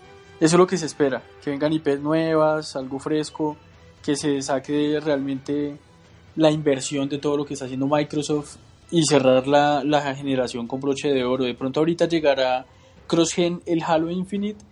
[0.41, 3.57] eso es lo que se espera, que vengan IP nuevas, algo fresco,
[4.03, 5.77] que se saque realmente
[6.37, 8.57] la inversión de todo lo que está haciendo Microsoft
[8.91, 11.45] y cerrar la, la generación con broche de oro.
[11.45, 12.67] De pronto ahorita llegará
[13.07, 14.65] CrossGen el Halo Infinite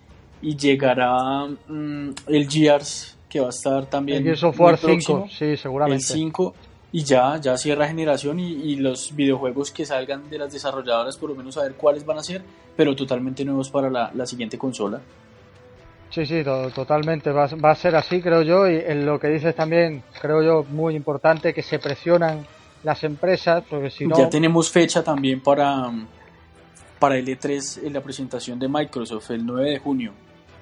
[0.43, 6.03] y llegará mm, el Gears que va a estar también el Software 5, sí, seguramente.
[6.03, 6.55] El 5
[6.93, 11.31] y ya, ya cierra generación y, y, los videojuegos que salgan de las desarrolladoras por
[11.31, 12.43] lo menos a ver cuáles van a ser,
[12.77, 15.01] pero totalmente nuevos para la, la siguiente consola.
[16.11, 17.31] Sí, sí, totalmente.
[17.31, 18.69] Va, va, a ser así, creo yo.
[18.69, 22.45] Y en lo que dices también, creo yo, muy importante, que se presionan
[22.83, 24.19] las empresas, porque si no...
[24.19, 25.89] Ya tenemos fecha también para,
[26.99, 30.13] para el E3 en la presentación de Microsoft, el 9 de junio.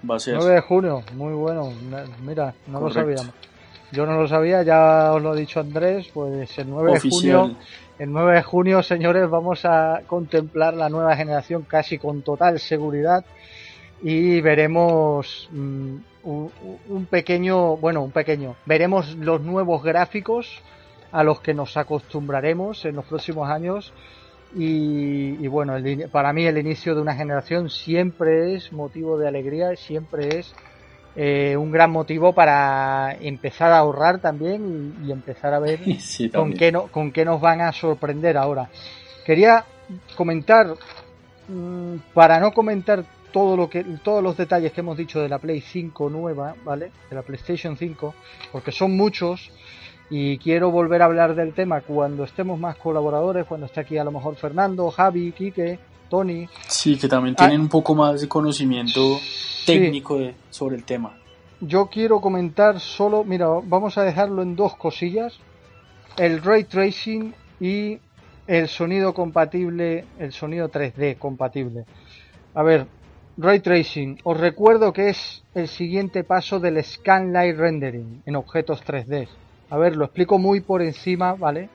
[0.08, 1.72] Va a ser 9 de junio, muy bueno.
[2.22, 3.32] Mira, no lo sabíamos.
[3.92, 7.56] Yo no lo sabía, ya os lo ha dicho Andrés, pues el 9 de junio,
[7.98, 13.24] el 9 de junio, señores, vamos a contemplar la nueva generación casi con total seguridad
[14.02, 16.52] y veremos mm, un,
[16.88, 20.62] un, pequeño, bueno, un pequeño, veremos los nuevos gráficos
[21.12, 23.92] a los que nos acostumbraremos en los próximos años.
[24.54, 25.74] Y, bueno,
[26.10, 30.54] para mí el inicio de una generación siempre es motivo de alegría, siempre es
[31.16, 35.80] eh, un gran motivo para empezar a ahorrar también y, empezar a ver
[36.34, 38.70] con, qué no, con qué nos van a sorprender ahora.
[39.24, 39.64] Quería
[40.16, 40.74] comentar,
[41.48, 45.38] mm, para no comentar todo lo que, todos los detalles que hemos dicho de la
[45.38, 46.92] Play 5 nueva, ¿vale?
[47.10, 48.14] De la PlayStation 5,
[48.52, 49.50] porque son muchos,
[50.10, 54.04] y quiero volver a hablar del tema cuando estemos más colaboradores, cuando esté aquí a
[54.04, 56.48] lo mejor Fernando, Javi, Quique, Tony.
[56.66, 59.18] Sí, que también tienen ah, un poco más de conocimiento
[59.72, 60.18] técnico
[60.50, 61.16] sobre el tema.
[61.60, 65.40] Yo quiero comentar solo, mira, vamos a dejarlo en dos cosillas,
[66.16, 67.98] el ray tracing y
[68.46, 71.84] el sonido compatible, el sonido 3D compatible.
[72.54, 72.86] A ver,
[73.36, 79.28] ray tracing, os recuerdo que es el siguiente paso del scanline rendering en objetos 3D.
[79.70, 81.68] A ver, lo explico muy por encima, ¿vale?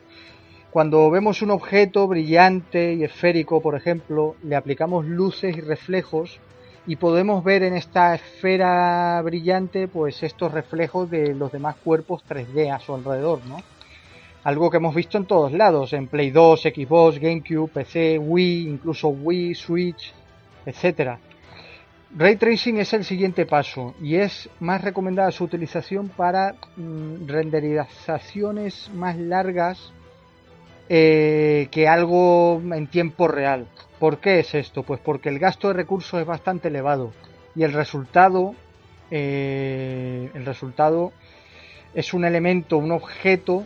[0.71, 6.39] Cuando vemos un objeto brillante y esférico, por ejemplo, le aplicamos luces y reflejos
[6.85, 12.73] y podemos ver en esta esfera brillante pues estos reflejos de los demás cuerpos 3D
[12.73, 13.57] a su alrededor, ¿no?
[14.43, 19.07] Algo que hemos visto en todos lados, en Play 2, Xbox, GameCube, PC, Wii, incluso
[19.07, 20.13] Wii, Switch,
[20.65, 21.17] etcétera.
[22.15, 28.91] Ray Tracing es el siguiente paso y es más recomendada su utilización para mm, renderizaciones
[28.93, 29.93] más largas
[30.95, 33.65] eh, que algo en tiempo real.
[33.97, 34.83] ¿Por qué es esto?
[34.83, 37.13] Pues porque el gasto de recursos es bastante elevado
[37.55, 38.53] y el resultado,
[39.09, 41.11] eh, el resultado
[41.95, 43.65] es un elemento, un objeto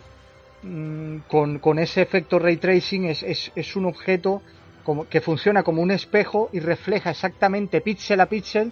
[0.64, 4.42] mm, con, con, ese efecto ray tracing es, es, es un objeto
[5.10, 8.72] que funciona como un espejo y refleja exactamente píxel a píxel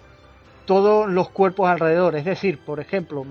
[0.64, 2.16] todos los cuerpos alrededor.
[2.16, 3.26] Es decir, por ejemplo,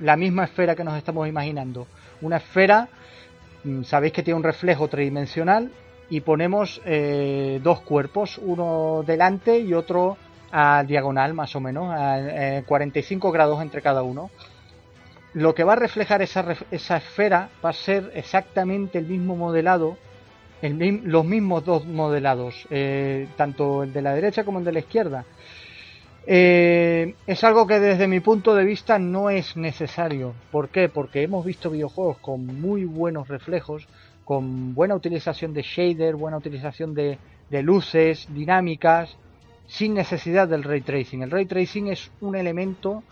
[0.00, 1.86] la misma esfera que nos estamos imaginando.
[2.20, 2.90] Una esfera,
[3.84, 5.70] sabéis que tiene un reflejo tridimensional
[6.08, 10.16] y ponemos eh, dos cuerpos, uno delante y otro
[10.52, 14.30] a diagonal más o menos, a, 45 eh, grados entre cada uno.
[15.32, 19.96] Lo que va a reflejar esa, esa esfera va a ser exactamente el mismo modelado,
[20.62, 25.24] los mismos dos modelados, eh, tanto el de la derecha como el de la izquierda.
[26.26, 30.34] Eh, es algo que desde mi punto de vista no es necesario.
[30.50, 30.88] ¿Por qué?
[30.88, 33.88] Porque hemos visto videojuegos con muy buenos reflejos,
[34.24, 37.18] con buena utilización de shader, buena utilización de,
[37.50, 39.16] luces, dinámicas,
[39.66, 41.22] sin necesidad del ray tracing.
[41.22, 43.02] El ray tracing es un elemento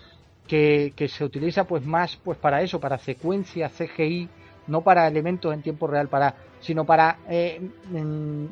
[0.47, 4.29] que, se utiliza pues más pues para eso, para secuencias CGI,
[4.69, 7.61] no para elementos en tiempo real, para, sino para eh,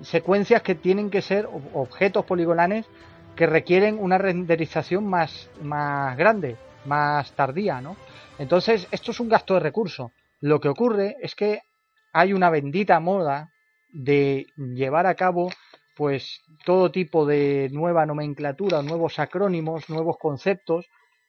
[0.02, 2.86] secuencias que tienen que ser objetos poligonales
[3.36, 6.56] que requieren una renderización más, más grande,
[6.86, 7.96] más tardía, ¿no?
[8.38, 10.10] Entonces, esto es un gasto de recursos.
[10.40, 11.60] Lo que ocurre es que
[12.12, 13.52] hay una bendita moda
[13.92, 15.50] de llevar a cabo
[15.96, 20.86] pues todo tipo de nueva nomenclatura, nuevos acrónimos, nuevos conceptos,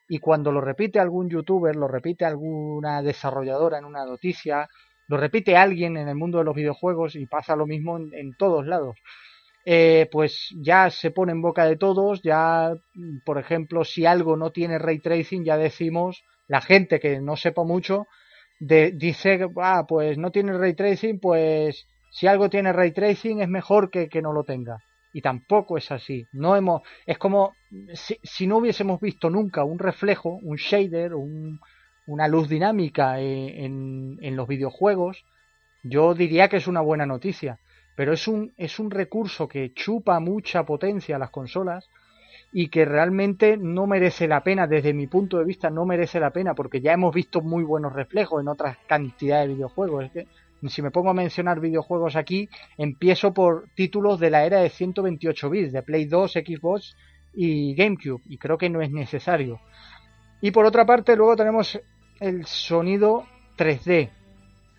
[0.10, 4.70] y cuando lo repite algún youtuber, lo repite alguna desarrolladora en una noticia,
[5.08, 8.66] lo repite alguien en el mundo de los videojuegos y pasa lo mismo en todos
[8.66, 8.98] lados.
[9.70, 12.74] Eh, pues ya se pone en boca de todos, ya,
[13.26, 17.66] por ejemplo, si algo no tiene ray tracing, ya decimos, la gente que no sepa
[17.66, 18.08] mucho,
[18.62, 23.92] dice, ah, pues no tiene ray tracing, pues si algo tiene ray tracing es mejor
[23.92, 24.78] que, que no lo tenga.
[25.12, 26.26] Y tampoco es así.
[26.32, 27.52] No hemos, es como
[28.24, 31.12] si, no hubiésemos visto nunca un reflejo, un shader,
[32.06, 35.26] una luz dinámica eh, en, en los videojuegos,
[35.84, 37.60] yo diría que es una buena noticia
[37.98, 41.90] pero es un, es un recurso que chupa mucha potencia a las consolas
[42.54, 46.30] y que realmente no merece la pena, desde mi punto de vista no merece la
[46.30, 50.06] pena, porque ya hemos visto muy buenos reflejos en otras cantidades de videojuegos.
[50.06, 50.28] Es que,
[50.70, 55.50] si me pongo a mencionar videojuegos aquí, empiezo por títulos de la era de 128
[55.50, 56.96] bits, de Play 2, Xbox
[57.34, 59.60] y GameCube, y creo que no es necesario.
[60.40, 61.80] Y por otra parte, luego tenemos
[62.20, 63.26] el sonido
[63.58, 64.12] 3D,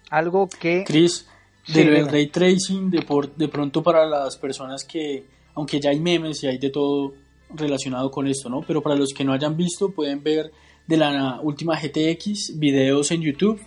[0.08, 0.84] algo que...
[0.86, 1.28] Chris,
[1.72, 6.42] del ray tracing, de, por, de pronto para las personas que, aunque ya hay memes
[6.42, 7.14] y hay de todo
[7.54, 8.62] relacionado con esto, ¿no?
[8.66, 10.50] Pero para los que no hayan visto, pueden ver
[10.86, 13.60] de la última GTX videos en YouTube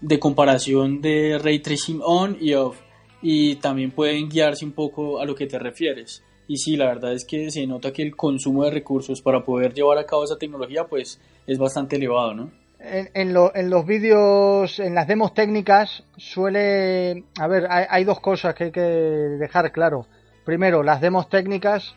[0.00, 2.78] de comparación de ray tracing on y off.
[3.22, 6.22] Y también pueden guiarse un poco a lo que te refieres.
[6.46, 9.72] Y sí, la verdad es que se nota que el consumo de recursos para poder
[9.72, 12.63] llevar a cabo esa tecnología, pues es bastante elevado, ¿no?
[12.84, 17.24] En, los vídeos, en las demos técnicas, suele.
[17.38, 20.06] A ver, hay, dos cosas que hay que dejar claro.
[20.44, 21.96] Primero, las demos técnicas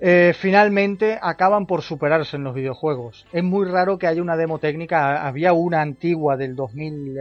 [0.00, 3.26] eh, finalmente acaban por superarse en los videojuegos.
[3.32, 5.26] Es muy raro que haya una demo técnica.
[5.26, 7.16] Había una antigua del 2000,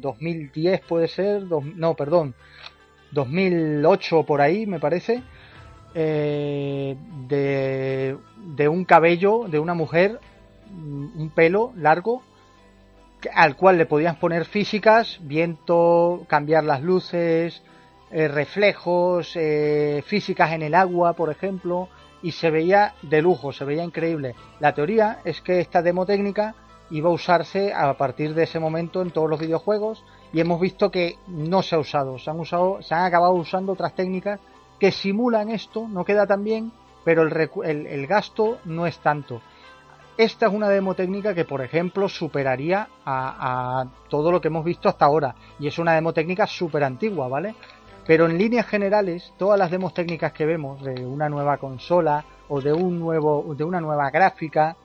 [0.00, 1.42] 2010, eh, puede ser.
[1.42, 2.34] no, perdón.
[3.10, 5.22] 2008 por ahí, me parece.
[5.94, 6.96] Eh,
[7.28, 10.20] de un cabello de una mujer
[10.78, 12.22] un pelo largo
[13.34, 17.62] al cual le podías poner físicas, viento, cambiar las luces,
[18.10, 21.88] eh, reflejos, eh, físicas en el agua, por ejemplo,
[22.22, 24.34] y se veía de lujo, se veía increíble.
[24.60, 26.54] La teoría es que esta demo técnica
[26.90, 30.90] iba a usarse a partir de ese momento en todos los videojuegos y hemos visto
[30.90, 34.40] que no se ha usado, se han usado, se han acabado usando otras técnicas
[34.80, 36.72] que simulan esto, no queda tan bien,
[37.04, 39.42] pero el, el gasto no es tanto.
[40.18, 44.88] Esta es una demo técnica que, por ejemplo, superaría a, todo lo que hemos visto
[44.88, 45.32] hasta ahora.
[45.60, 47.54] Y es una demo técnica súper antigua, ¿vale?
[48.04, 52.60] Pero en líneas generales, todas las demos técnicas que vemos de una nueva consola o
[52.60, 54.76] de un nuevo, de una nueva gráfica,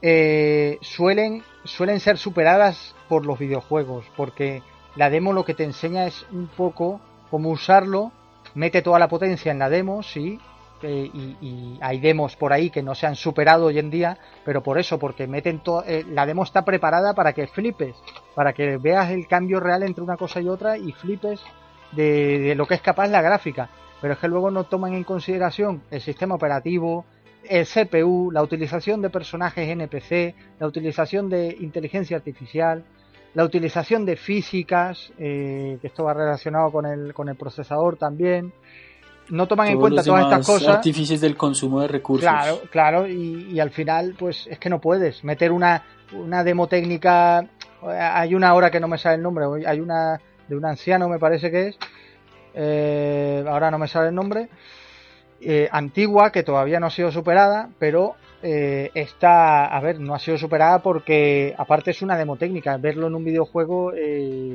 [0.00, 4.62] eh, suelen, suelen ser superadas por los videojuegos, porque
[4.94, 8.12] la demo lo que te enseña es un poco cómo usarlo,
[8.54, 10.38] mete toda la potencia en la demo, sí,
[10.82, 14.62] eh, y, hay demos por ahí que no se han superado hoy en día, pero
[14.62, 17.96] por eso, porque meten eh, la demo está preparada para que flipes,
[18.34, 21.40] para que veas el cambio real entre una cosa y otra y flipes
[21.92, 23.70] de, lo que es capaz la gráfica.
[24.00, 27.04] Pero es que luego no toman en consideración el sistema operativo,
[27.48, 32.84] el CPU, la utilización de personajes NPC, la utilización de inteligencia artificial,
[33.34, 38.52] la utilización de físicas, eh, que esto va relacionado con el, con el procesador también,
[39.30, 40.76] no toman en cuenta todas estas cosas.
[40.76, 42.28] artífices del consumo de recursos.
[42.28, 47.46] Claro, claro, y, al final, pues es que no puedes meter una, una demo técnica.
[47.82, 51.18] Hay una hora que no me sale el nombre, hay una de un anciano, me
[51.18, 51.78] parece que es.
[52.54, 54.48] Eh, ahora no me sale el nombre.
[55.40, 60.18] Eh, antigua, que todavía no ha sido superada, pero eh, está, a ver, no ha
[60.18, 62.76] sido superada porque aparte es una demo técnica.
[62.76, 64.54] Verlo en un videojuego mm,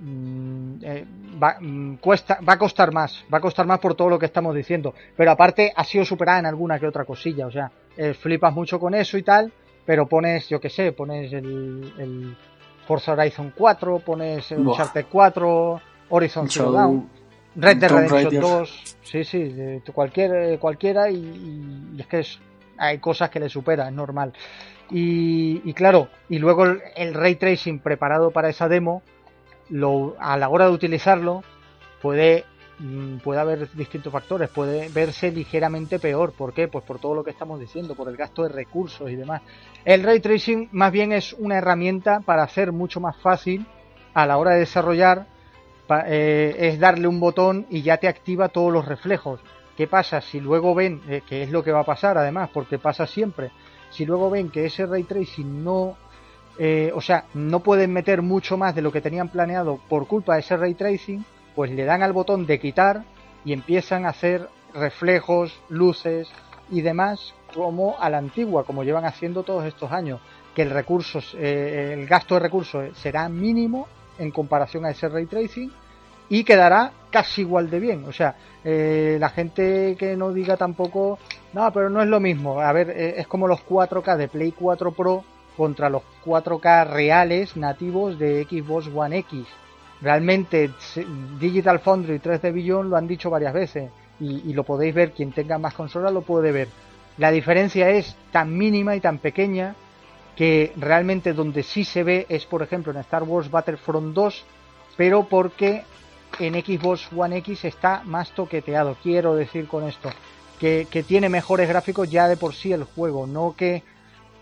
[0.00, 1.04] eh,
[1.42, 4.26] va, mm, cuesta, va a costar más, va a costar más por todo lo que
[4.26, 4.94] estamos diciendo.
[5.16, 8.78] Pero aparte ha sido superada en alguna que otra cosilla, o sea, eh, flipas mucho
[8.78, 9.52] con eso y tal,
[9.84, 12.36] pero pones, yo que sé, pones el, el
[12.86, 15.80] Forza Horizon 4, pones el Uncharted 4,
[16.10, 17.08] Horizon Zero Dawn,
[17.56, 19.54] Red Dead Redemption 2, sí, sí,
[19.92, 22.24] cualquier, cualquiera y, es que
[22.78, 24.32] hay cosas que le supera, es normal.
[24.90, 29.02] Y, claro, y luego el, ray tracing preparado para esa demo,
[29.70, 31.42] lo, a la hora de utilizarlo,
[32.00, 32.44] puede,
[32.78, 36.32] mm, puede haber distintos factores, puede verse ligeramente peor.
[36.32, 36.68] ¿Por qué?
[36.68, 39.42] Pues por todo lo que estamos diciendo, por el gasto de recursos y demás.
[39.84, 43.66] El ray tracing más bien es una herramienta para hacer mucho más fácil
[44.14, 45.26] a la hora de desarrollar,
[46.06, 49.40] eh, es darle un botón y ya te activa todos los reflejos.
[49.76, 52.78] ¿Qué pasa si luego ven, eh, que es lo que va a pasar además, porque
[52.78, 53.52] pasa siempre,
[53.90, 55.96] si luego ven que ese ray tracing no,
[56.58, 60.34] eh, o sea, no pueden meter mucho más de lo que tenían planeado por culpa
[60.34, 63.04] de ese ray tracing, pues le dan al botón de quitar
[63.44, 66.28] y empiezan a hacer reflejos, luces
[66.70, 70.20] y demás como a la antigua, como llevan haciendo todos estos años,
[70.54, 73.86] que el eh, el gasto de recursos será mínimo
[74.18, 75.70] en comparación a ese ray tracing
[76.28, 78.04] y quedará casi igual de bien.
[78.06, 78.34] O sea,
[78.64, 81.18] eh, la gente que no diga tampoco,
[81.52, 82.60] no, pero no es lo mismo.
[82.60, 85.24] A ver, eh, es como los 4K de Play 4 Pro
[85.58, 89.44] contra los 4K reales nativos de Xbox One X.
[90.00, 90.70] Realmente
[91.40, 93.90] Digital Foundry y 3D Beyond lo han dicho varias veces
[94.20, 96.68] y, lo podéis ver, quien tenga más consolas lo puede ver.
[97.18, 99.74] La diferencia es tan mínima y tan pequeña
[100.36, 104.44] que realmente donde sí se ve es por ejemplo en Star Wars Battlefront 2,
[104.96, 105.82] pero porque
[106.38, 108.96] en Xbox One X está más toqueteado.
[109.02, 110.10] Quiero decir con esto
[110.58, 113.82] que, tiene mejores gráficos ya de por sí el juego, no que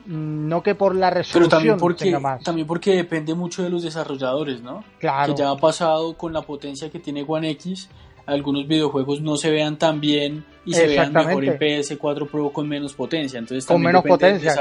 [0.07, 4.63] no que por la resolución Pero también porque, también porque depende mucho de los desarrolladores,
[4.63, 4.85] ¿no?
[4.99, 5.35] Claro.
[5.35, 7.89] Que ya ha pasado con la potencia que tiene One X,
[8.27, 12.69] algunos videojuegos no se vean tan bien y se vean mejor en PS4 Pro con
[12.69, 13.39] menos potencia.
[13.39, 14.55] Entonces con menos potencia,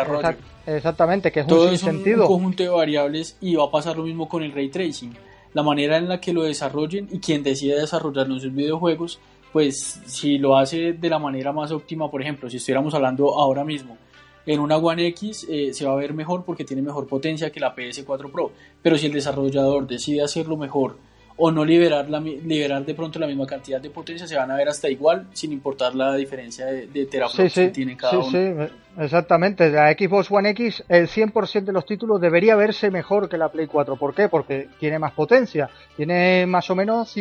[0.65, 4.03] exactamente, que es Todo un es un conjunto de variables y va a pasar lo
[4.03, 5.15] mismo con el ray tracing
[5.55, 9.19] la manera en la que lo desarrollen y quien decide desarrollar nuestros videojuegos,
[9.53, 13.63] pues si lo hace de la manera más óptima, por ejemplo, si estuviéramos hablando ahora
[13.63, 13.97] mismo
[14.45, 17.59] en una One X eh, se va a ver mejor porque tiene mejor potencia que
[17.59, 20.97] la PS4 Pro, pero si el desarrollador decide hacerlo mejor
[21.37, 24.55] o no liberar, la, liberar de pronto la misma cantidad de potencia, se van a
[24.55, 28.31] ver hasta igual, sin importar la diferencia de, de que tiene cada uno.
[28.31, 29.69] Sí, exactamente.
[29.69, 33.67] La Xbox One X, el 100% de los títulos debería verse mejor que la Play
[33.67, 33.97] 4.
[33.97, 34.29] ¿Por qué?
[34.29, 35.69] Porque tiene más potencia.
[35.97, 37.13] Tiene más o menos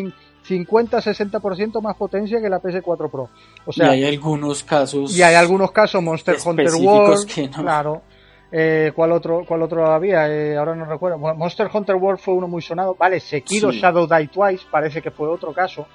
[0.46, 3.28] 50-60% más potencia que la PS4 Pro.
[3.64, 5.16] O sea, y hay algunos casos.
[5.16, 7.26] Y hay algunos casos, Monster Hunter World.
[7.52, 8.02] Claro
[8.56, 10.28] eh, ¿cuál, otro, ¿Cuál otro había?
[10.28, 11.18] Eh, ahora no recuerdo.
[11.18, 12.94] Monster Hunter World fue uno muy sonado.
[12.94, 15.88] Vale, Sekiro Shadow Die Twice parece que fue otro caso.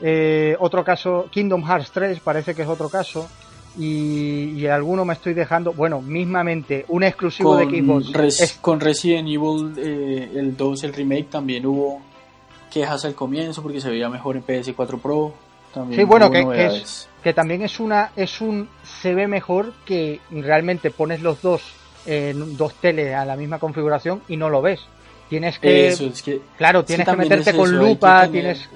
[0.00, 3.28] Eh, otro caso, Kingdom Hearts 3 parece que es otro caso.
[3.78, 5.72] Y, alguno me estoy dejando.
[5.74, 8.58] Bueno, mismamente, un exclusivo de Xbox.
[8.60, 12.02] Con Resident Evil, eh, el 2, el remake, también hubo
[12.72, 15.34] quejas al comienzo porque se veía mejor en PS4 Pro.
[15.94, 20.90] sí, bueno, que, es, que también es una es un se ve mejor que realmente
[20.90, 21.62] pones los dos
[22.06, 24.80] en dos teles a la misma configuración y no lo ves.
[25.28, 25.94] Tienes que,
[26.58, 28.68] claro, tienes que meterte con lupa, tienes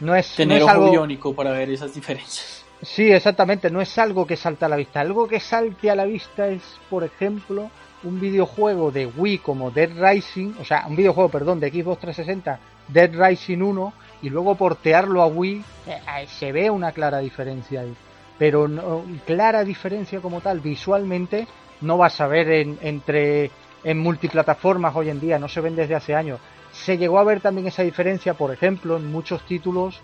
[0.00, 2.64] no es tener algo biónico para ver esas diferencias.
[2.82, 5.00] Sí, exactamente, no es algo que salte a la vista.
[5.00, 7.70] Algo que salte a la vista es, por ejemplo,
[8.02, 12.58] un videojuego de Wii como Dead Rising, o sea, un videojuego, perdón, de Xbox 360,
[12.88, 17.94] Dead Rising 1, y luego portearlo a Wii, eh, se ve una clara diferencia ahí.
[18.38, 21.46] Pero no, clara diferencia como tal, visualmente,
[21.80, 23.50] no vas a ver en, entre
[23.84, 26.40] en multiplataformas hoy en día, no se ven desde hace años.
[26.72, 30.00] Se llegó a ver también esa diferencia, por ejemplo, en muchos títulos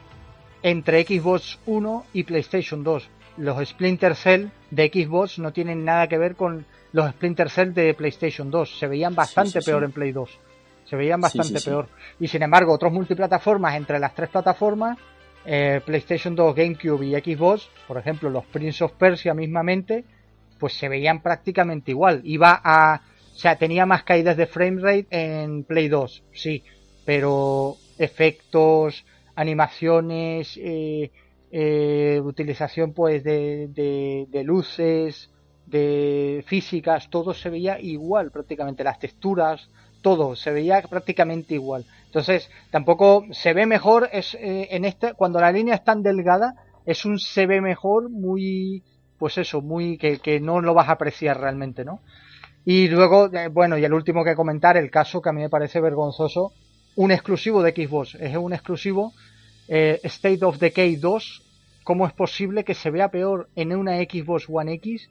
[0.62, 3.08] entre Xbox 1 y PlayStation 2.
[3.38, 7.94] Los Splinter Cell de Xbox no tienen nada que ver con los Splinter Cell de
[7.94, 8.78] PlayStation 2.
[8.78, 10.30] Se veían bastante peor en Play 2.
[10.92, 11.88] Se veían bastante peor.
[12.20, 14.98] Y sin embargo, otros multiplataformas entre las tres plataformas,
[15.46, 20.04] eh, PlayStation 2, GameCube y Xbox, por ejemplo, los Prince of Persia mismamente,
[20.58, 22.20] pues se veían prácticamente igual.
[22.24, 23.00] Iba a,
[23.34, 26.62] o sea, tenía más caídas de frame rate en Play 2, sí,
[27.06, 31.10] pero efectos, animaciones, eh,
[31.50, 35.30] eh, utilización pues de, de, luces,
[35.64, 39.70] de físicas, todo se veía igual prácticamente, las texturas,
[40.02, 41.86] todo se veía prácticamente igual.
[42.06, 46.54] Entonces, tampoco se ve mejor es eh, en este cuando la línea es tan delgada,
[46.84, 48.82] es un se ve mejor muy
[49.18, 52.00] pues eso, muy que, que no lo vas a apreciar realmente, ¿no?
[52.64, 55.48] Y luego, eh, bueno, y el último que comentar, el caso que a mí me
[55.48, 56.52] parece vergonzoso,
[56.96, 59.12] un exclusivo de Xbox, es un exclusivo
[59.68, 61.42] eh, State of Decay 2.
[61.84, 65.08] ¿Cómo es posible que se vea peor en una Xbox One X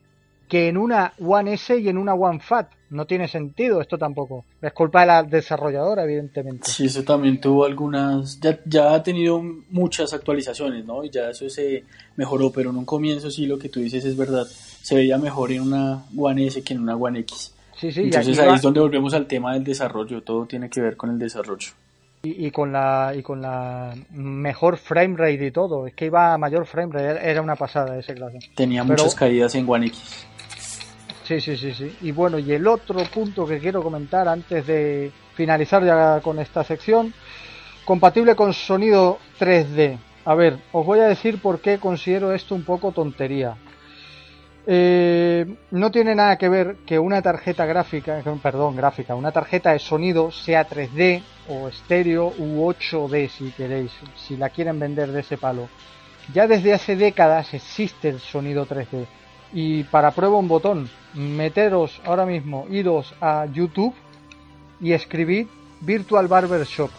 [0.52, 2.68] que en una One S y en una One Fat?
[2.89, 4.43] No tiene sentido esto tampoco.
[4.62, 6.70] Es culpa de la desarrolladora, evidentemente.
[6.70, 8.38] Sí, eso también tuvo algunas.
[8.41, 11.06] Ya, ya ha tenido muchas actualizaciones, ¿no?
[11.06, 11.86] Y ya eso se
[12.18, 14.45] mejoró, pero en un comienzo sí lo que tú dices es verdad.
[14.45, 17.54] Se veía mejor en una One S que en una One X.
[17.78, 20.22] Sí, sí, Entonces ahí es donde volvemos al tema del desarrollo.
[20.22, 21.70] Todo tiene que ver con el desarrollo.
[22.24, 25.88] Y, con la y con la mejor frame rate y todo.
[25.88, 28.38] Es que iba a mayor frame rate, era una pasada ese clase.
[28.54, 30.28] Tenía muchas caídas en One X.
[31.24, 31.95] Sí, sí, sí, sí.
[32.01, 36.63] Y bueno, y el otro punto que quiero comentar antes de finalizar ya con esta
[36.63, 37.13] sección,
[37.86, 39.97] compatible con sonido 3D.
[40.26, 43.55] A ver, os voy a decir por qué considero esto un poco tontería.
[44.67, 49.80] Eh, no tiene nada que ver que una tarjeta gráfica, perdón, gráfica, una tarjeta de
[49.80, 55.38] sonido sea 3D o estéreo u 8D si queréis, si la quieren vender de ese
[55.38, 55.67] palo.
[56.32, 59.07] Ya desde hace décadas existe el sonido 3D
[59.54, 63.93] y para prueba un botón, meteros ahora mismo, iros a YouTube
[64.80, 65.47] y escribid
[65.82, 66.89] Virtual Barber Shop.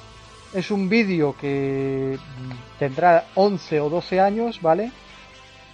[0.53, 2.18] Es un vídeo que
[2.78, 4.92] tendrá 11 o 12 años, ¿vale?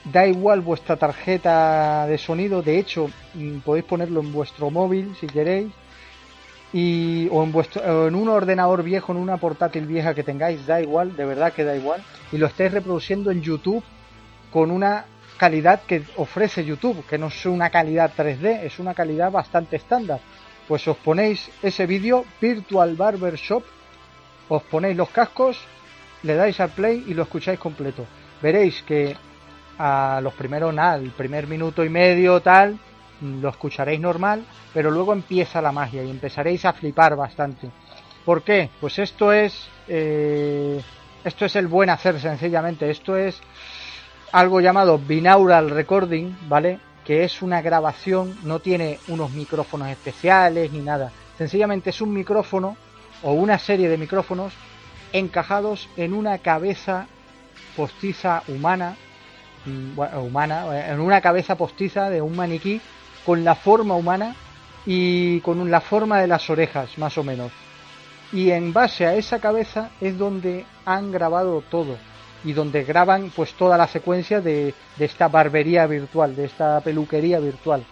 [0.05, 5.26] Da igual vuestra tarjeta de sonido, de hecho mm, podéis ponerlo en vuestro móvil si
[5.26, 5.72] queréis
[6.72, 10.81] y o en vuestro en un ordenador viejo, en una portátil vieja que tengáis, da
[10.81, 13.83] igual, de verdad que da igual y lo estáis reproduciendo en YouTube
[14.53, 15.07] con una
[15.39, 20.20] calidad que ofrece YouTube, que no es una calidad 3D, es una calidad bastante estándar.
[20.66, 23.64] Pues os ponéis ese vídeo, Virtual Barber Shop,
[24.49, 25.59] os ponéis los cascos,
[26.22, 28.05] le dais al play y lo escucháis completo.
[28.43, 29.16] Veréis que
[29.78, 32.78] a los primeros, nada, el primer minuto y medio, tal,
[33.20, 37.70] lo escucharéis normal, pero luego empieza la magia y empezaréis a flipar bastante.
[38.24, 38.68] ¿Por qué?
[38.80, 40.82] Pues esto es, eh,
[41.24, 43.41] esto es el buen hacer sencillamente, esto es
[44.33, 46.81] algo llamado binaural recording, ¿vale?
[47.05, 51.11] Que es una grabación, no tiene unos micrófonos especiales ni nada.
[51.37, 52.76] Sencillamente es un micrófono
[53.22, 54.53] o una serie de micrófonos
[55.12, 57.07] encajados en una cabeza
[57.76, 58.97] postiza humana,
[59.64, 62.81] mm, humana, eh, en una cabeza postiza de un maniquí
[63.24, 64.35] con la forma humana
[64.85, 67.51] y con la forma de las orejas, más o menos.
[68.33, 71.97] Y en base a esa cabeza es donde han grabado todo
[72.45, 77.84] y donde graban pues toda la secuencia de, esta barbería virtual, de esta peluquería virtual.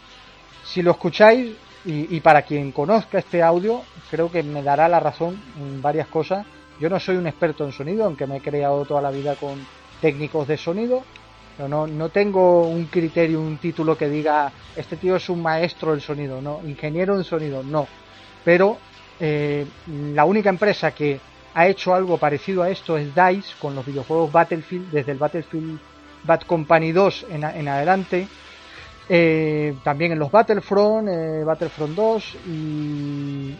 [0.65, 1.53] Si lo escucháis,
[1.89, 6.45] y, para quien conozca este audio, creo que me dará la razón en varias cosas.
[6.81, 9.65] Yo no soy un experto en sonido, aunque me he creado toda la vida con
[10.01, 11.05] técnicos de sonido.
[11.57, 15.93] Pero no, no tengo un criterio, un título que diga, este tío es un maestro
[15.93, 17.87] del sonido, no, ingeniero en sonido, no.
[18.45, 18.79] Pero
[19.21, 19.65] eh,
[20.13, 21.19] la única empresa que
[21.57, 25.79] ha hecho algo parecido a esto es DICE con los videojuegos Battlefield, desde el Battlefield
[26.23, 28.29] Bad Company 2 en, adelante.
[29.09, 33.57] Eh, también en los Battlefront, eh, Battlefront 2 y,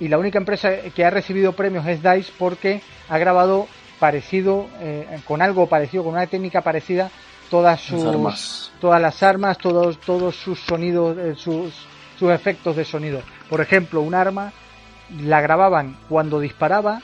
[0.00, 3.66] la única empresa que ha recibido premios es DICE porque ha grabado
[3.98, 7.10] parecido, eh, con algo parecido, con una técnica parecida,
[7.48, 8.04] todas sus
[8.78, 11.72] todas las armas, todos, todos sus sonidos, sus,
[12.18, 13.22] sus efectos de sonido.
[13.48, 14.52] Por ejemplo, un arma
[15.22, 17.00] la grababan cuando disparaba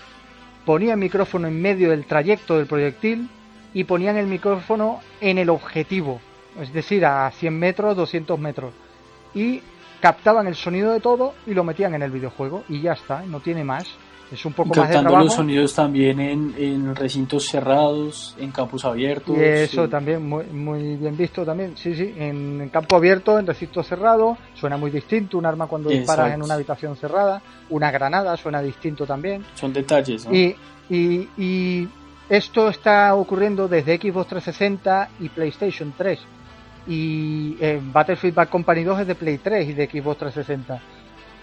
[0.64, 3.28] ponían el micrófono en medio del trayecto del proyectil
[3.72, 6.20] y ponían el micrófono en el objetivo,
[6.60, 8.72] es decir, a 100 metros, 200 metros.
[9.34, 9.62] Y
[10.00, 13.40] captaban el sonido de todo y lo metían en el videojuego y ya está, no
[13.40, 13.84] tiene más.
[14.32, 15.24] Es un poco más de trabajo.
[15.24, 19.36] los sonidos también en, recintos cerrados, en campos abiertos.
[19.36, 21.76] Y eso también, muy, muy bien visto también.
[21.76, 25.38] Sí, sí, en, campo abierto, en recinto cerrado, suena muy distinto.
[25.38, 29.44] Un arma cuando disparas en una habitación cerrada, una granada suena distinto también.
[29.54, 30.34] Son detalles, ¿no?
[30.34, 30.56] Y,
[30.88, 31.88] y, y
[32.28, 36.20] esto está ocurriendo desde Xbox 360 y PlayStation 3.
[36.86, 40.93] Y eh, Battlefield Bad Company 2 es de Play 3 y de Xbox 360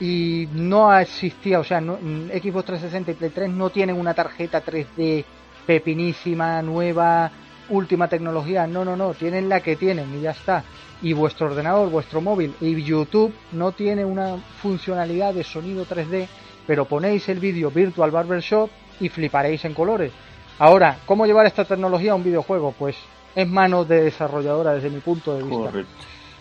[0.02, 4.66] y no existía, o sea, no, Xbox 360 y Play 3 no tienen una tarjeta
[4.66, 5.24] 3D
[5.68, 7.32] pepinísima, nueva,
[7.70, 10.64] última tecnología, no, no, no, tienen la que tienen y ya está.
[11.04, 16.28] Y vuestro ordenador, vuestro móvil y YouTube no tiene una funcionalidad de sonido 3D,
[16.66, 20.12] pero ponéis el vídeo Virtual Barbershop y fliparéis en colores.
[20.58, 22.74] Ahora, ¿cómo llevar esta tecnología a un videojuego?
[22.78, 22.96] Pues
[23.36, 25.72] es mano de desarrolladora desde mi punto de vista.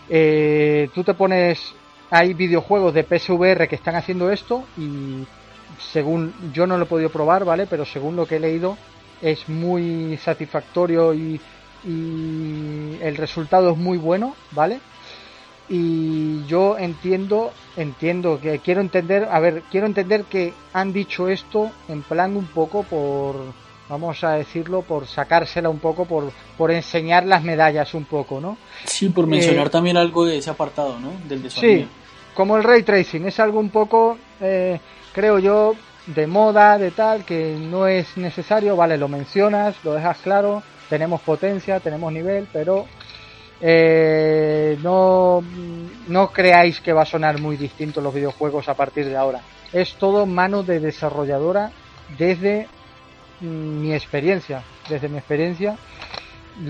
[0.09, 1.75] Eh, tú te pones
[2.11, 5.25] hay videojuegos de PSVR que están haciendo esto y
[5.79, 7.65] según yo no lo he podido probar, ¿vale?
[7.67, 8.77] Pero según lo que he leído
[9.21, 11.39] es muy satisfactorio y,
[11.83, 14.79] el resultado es muy bueno, ¿vale?
[15.67, 21.71] y yo entiendo, entiendo que quiero entender, a ver, quiero entender que han dicho esto
[21.87, 23.37] en plan un poco por,
[23.89, 28.57] vamos a decirlo, por sacársela un poco, por, por enseñar las medallas un poco, ¿no?
[28.85, 31.13] Sí, por mencionar eh, también algo de ese apartado, ¿no?
[31.27, 31.87] Del Sí,
[32.33, 34.79] como el ray tracing, es algo un poco, eh,
[35.13, 35.75] creo yo,
[36.07, 41.21] de moda, de tal, que no es necesario, vale, lo mencionas, lo dejas claro, tenemos
[41.21, 42.85] potencia, tenemos nivel, pero
[43.61, 45.43] eh, no,
[46.07, 49.41] no creáis que va a sonar muy distinto los videojuegos a partir de ahora.
[49.71, 51.71] Es todo mano de desarrolladora
[52.17, 52.67] desde
[53.39, 55.77] mm, mi experiencia, desde mi experiencia.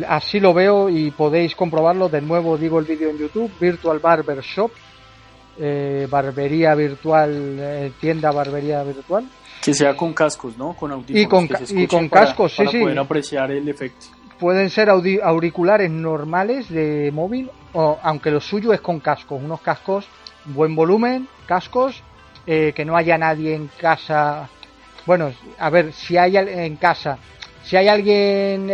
[0.08, 2.10] Así lo veo y podéis comprobarlo.
[2.10, 4.72] De nuevo digo el vídeo en YouTube, Virtual Barber Shop,
[5.60, 9.26] eh, barbería virtual, eh, tienda barbería virtual.
[9.62, 10.74] Que sea con cascos, ¿no?
[10.74, 11.22] Con audífonos.
[11.22, 11.50] Y con,
[11.82, 12.80] y con cascos, sí, sí.
[12.80, 14.08] poder apreciar el efecto
[14.40, 20.08] pueden ser auriculares normales de móvil, o aunque lo suyo es con cascos, unos cascos,
[20.46, 22.02] buen volumen, cascos,
[22.48, 24.50] eh, que no haya nadie en casa.
[25.06, 27.20] Bueno, a ver, si hay en casa,
[27.62, 28.68] si hay alguien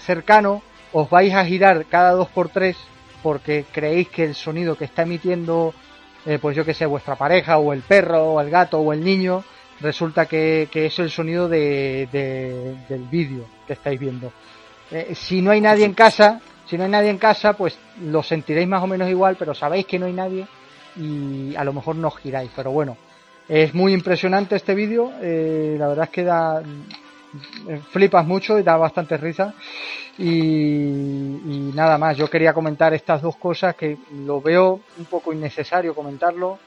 [0.00, 0.60] cercano,
[0.92, 2.76] os vais a girar cada dos por tres
[3.22, 5.74] porque creéis que el sonido que está emitiendo,
[6.40, 9.44] pues yo que sé, vuestra pareja o el perro o el gato o el niño,
[9.82, 12.08] resulta que, es el sonido de,
[12.88, 14.32] del vídeo que estáis viendo.
[14.90, 18.22] Eh, si no hay nadie en casa, si no hay nadie en casa, pues lo
[18.22, 20.46] sentiréis más o menos igual, pero sabéis que no hay nadie
[20.96, 22.50] y a lo mejor no os giráis.
[22.54, 22.96] Pero bueno,
[23.48, 26.64] es muy impresionante este vídeo, eh, la verdad es que da eh,
[27.90, 29.54] flipas mucho y da bastante risa
[30.18, 35.32] y, y, nada más yo quería comentar estas dos cosas que lo veo un poco
[35.32, 36.58] innecesario comentarlo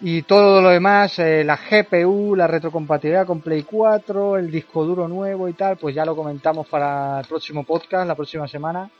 [0.00, 5.08] y todo lo demás, eh, la GPU, la retrocompatibilidad con Play 4, el disco duro
[5.08, 8.90] nuevo y tal, pues ya lo comentamos para el próximo podcast, la próxima semana.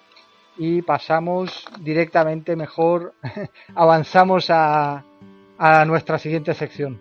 [0.57, 3.13] Y pasamos directamente mejor,
[3.75, 5.05] avanzamos a,
[5.59, 6.99] a nuestra siguiente sección.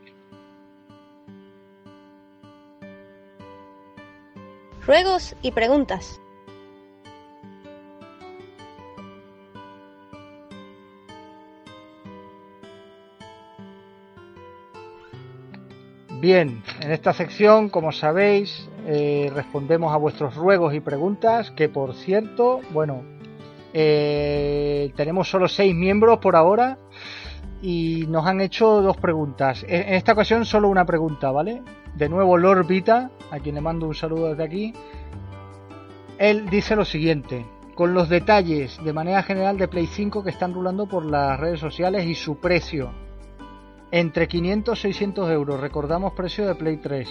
[4.85, 6.21] Ruegos y preguntas.
[16.21, 21.95] Bien, en esta sección, como sabéis, eh, respondemos a vuestros ruegos y preguntas, que por
[21.95, 23.03] cierto, bueno,
[23.73, 26.77] eh, tenemos solo seis miembros por ahora
[27.61, 29.65] y nos han hecho dos preguntas.
[29.67, 31.61] En, esta ocasión solo una pregunta, ¿vale?
[31.95, 34.73] De nuevo Lord Vita, a quien le mando un saludo desde aquí.
[36.17, 37.45] Él dice lo siguiente,
[37.75, 41.59] con los detalles de manera general de Play 5 que están rulando por las redes
[41.59, 42.91] sociales y su precio
[43.91, 47.07] entre 500 y 600 euros, recordamos precio de Play 3.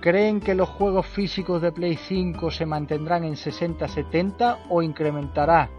[0.00, 5.70] ¿Creen que los juegos físicos de Play 5 se mantendrán en 60-70 o incrementará?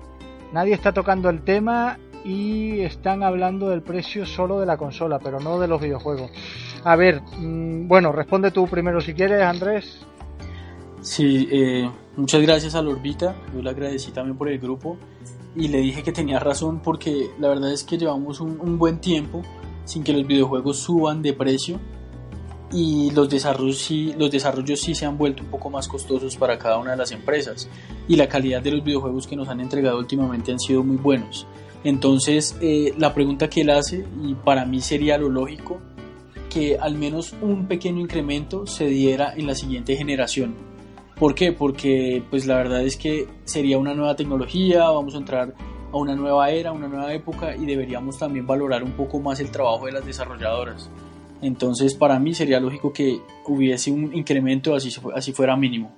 [0.54, 5.40] Nadie está tocando el tema y están hablando del precio solo de la consola, pero
[5.40, 6.32] no de los videojuegos.
[6.84, 10.00] A ver, mm, bueno, responde tú primero si quieres, Andrés.
[11.02, 14.98] Sí, eh, muchas gracias a Lorbita, yo le agradecí también por el grupo
[15.56, 19.42] y le dije que tenía razón porque la verdad es que llevamos un buen tiempo
[19.86, 21.80] sin que los videojuegos suban de precio
[22.72, 26.60] y los desarrollos sí, los desarrollos sí se han vuelto un poco más costosos para
[26.60, 27.68] cada una de las empresas
[28.08, 31.48] y la calidad de los videojuegos que nos han entregado últimamente han sido muy buenos.
[31.84, 35.80] Entonces eh, la pregunta que él hace y para mí sería lo lógico
[36.50, 40.56] que al menos un pequeño incremento se diera en la siguiente generación.
[41.16, 41.52] ¿Por qué?
[41.52, 45.54] Porque pues la verdad es que sería una nueva tecnología, vamos a entrar
[45.92, 49.52] a una nueva era, una nueva época y deberíamos también valorar un poco más el
[49.52, 50.90] trabajo de las desarrolladoras.
[51.42, 55.96] Entonces para mí sería lógico que hubiese un incremento así, así fuera mínimo.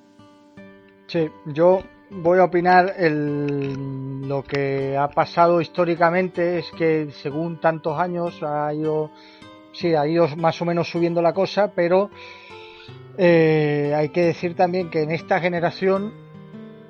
[1.07, 1.82] Sí, yo
[2.12, 8.74] voy a opinar el, lo que ha pasado históricamente es que según tantos años ha
[8.74, 9.12] ido,
[9.72, 12.09] sí, ha ido más o menos subiendo la cosa, pero
[13.18, 16.14] eh, hay que decir también que en esta generación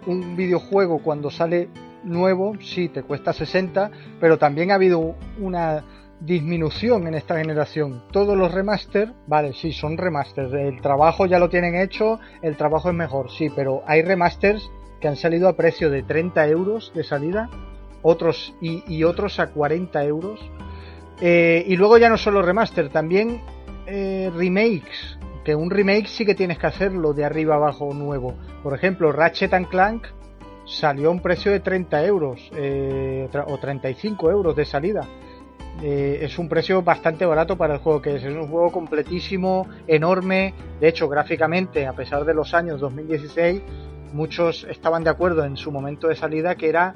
[0.08, 1.70] un videojuego cuando sale
[2.04, 5.84] nuevo, sí, te cuesta 60, pero también ha habido una
[6.20, 8.04] disminución en esta generación.
[8.12, 10.52] Todos los remaster, vale, sí, son remasters.
[10.54, 15.08] El trabajo ya lo tienen hecho, el trabajo es mejor, sí, pero hay remasters que
[15.08, 17.50] han salido a precio de 30 euros de salida,
[18.02, 20.40] otros y, otros a 40 euros.
[21.20, 23.42] Eh, y luego ya no solo remaster, también
[23.86, 28.36] eh, remakes, que un remake sí que tienes que hacerlo de arriba abajo nuevo.
[28.64, 30.08] Por ejemplo, Ratchet and Clank
[30.66, 35.08] salió a un precio de 30 euros eh, o 35 euros de salida.
[35.82, 38.24] Eh, es un precio bastante barato para el juego que es.
[38.24, 40.54] Es un juego completísimo, enorme.
[40.80, 43.62] De hecho, gráficamente, a pesar de los años 2016,
[44.14, 46.96] muchos estaban de acuerdo en su momento de salida que era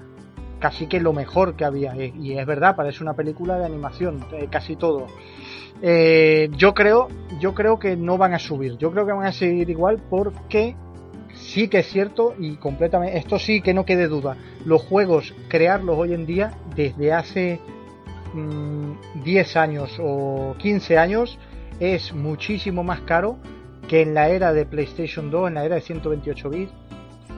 [0.60, 1.96] casi que lo mejor que había.
[1.96, 5.08] Y es verdad, parece una película de animación, eh, casi todo.
[5.82, 7.10] Eh, yo creo,
[7.40, 8.78] yo creo que no van a subir.
[8.78, 10.76] Yo creo que van a seguir igual porque
[11.34, 14.38] sí que es cierto y completamente, esto sí que no quede duda.
[14.66, 17.60] Los juegos, crearlos hoy en día, desde hace
[19.24, 21.38] 10 mm, años o 15 años,
[21.80, 23.38] es muchísimo más caro
[23.88, 26.74] que en la era de PlayStation 2, en la era de 128 bits,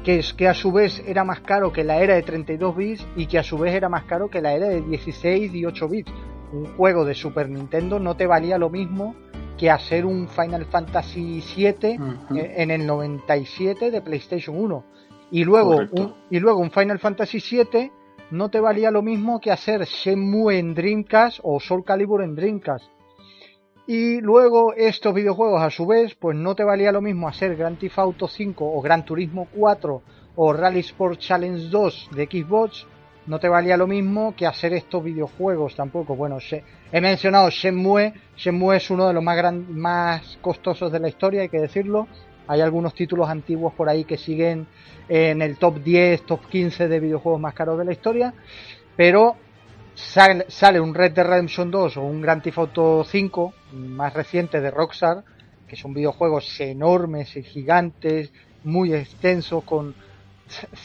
[0.04, 3.08] que, es, que a su vez era más caro que la era de 32 bits
[3.16, 5.90] y que a su vez era más caro que la era de 16 y 8
[5.90, 6.12] bits.
[6.52, 9.16] Un juego de Super Nintendo no te valía lo mismo
[9.58, 12.00] que hacer un Final Fantasy VII
[12.32, 14.84] en el 97 de PlayStation 1.
[15.32, 17.92] Y luego, un, y luego un Final Fantasy VII
[18.32, 22.86] no te valía lo mismo que hacer Shenmue en Dreamcast o Soul Calibur en Dreamcast.
[23.88, 27.80] Y luego estos videojuegos a su vez, pues no te valía lo mismo hacer Grand
[27.80, 30.02] Theft Auto 5 o Gran Turismo 4
[30.36, 32.86] o Rally Sport Challenge 2 de Xbox,
[33.28, 36.18] no te valía lo mismo que hacer estos videojuegos tampoco.
[36.18, 36.38] Bueno,
[36.92, 41.44] he mencionado Shenmue, Shenmue es uno de los más, gran, más costosos de la historia,
[41.44, 42.08] hay que decirlo.
[42.48, 44.68] Hay algunos títulos antiguos por ahí que siguen
[45.08, 48.34] en el top 10, top 15 de videojuegos más caros de la historia,
[48.98, 49.38] pero
[49.96, 54.72] sale, un Red Dead Redemption 2 o un Grand Theft Auto 5 más reciente de
[54.72, 55.24] Rockstar,
[55.68, 58.32] que son videojuegos enormes y gigantes,
[58.64, 59.96] muy extensos, con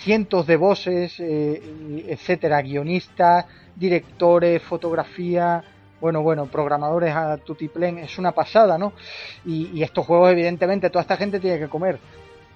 [0.03, 1.63] cientos de voces, eh,
[2.09, 5.63] etcétera, guionistas, directores, fotografía,
[6.01, 8.93] bueno, bueno, programadores a tutiplén, es una pasada, ¿no?
[9.45, 12.01] Y, estos juegos, evidentemente, toda esta gente tiene que comer.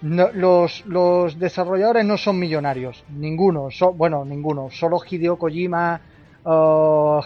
[0.03, 6.01] los, los desarrolladores no son millonarios, ninguno, bueno, ninguno, solo Hideo Kojima,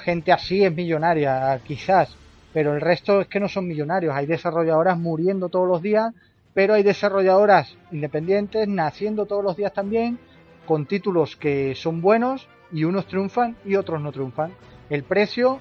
[0.03, 2.14] gente así es millonaria, quizás,
[2.53, 4.14] pero el resto es que no son millonarios.
[4.14, 6.12] Hay desarrolladoras muriendo todos los días,
[6.55, 10.18] pero hay desarrolladoras independientes naciendo todos los días también,
[10.66, 14.53] con títulos que son buenos y unos triunfan y otros no triunfan.
[14.88, 15.61] El precio,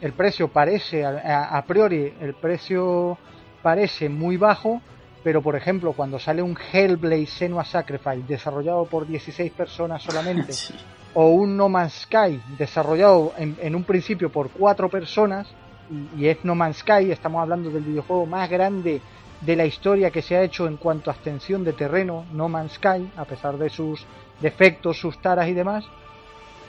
[0.00, 3.18] el precio parece a, priori, el precio
[3.62, 4.80] parece muy bajo,
[5.22, 10.52] pero por ejemplo cuando sale un Hellblade Senua Sacrifice desarrollado por 16 personas solamente
[11.14, 15.48] o un No Man's Sky desarrollado en, un principio por cuatro personas,
[15.90, 19.00] y, es No Man's Sky, estamos hablando del videojuego más grande
[19.40, 22.72] de la historia que se ha hecho en cuanto a extensión de terreno, No Man's
[22.74, 24.06] Sky, a pesar de sus
[24.40, 25.84] defectos, sus taras y demás,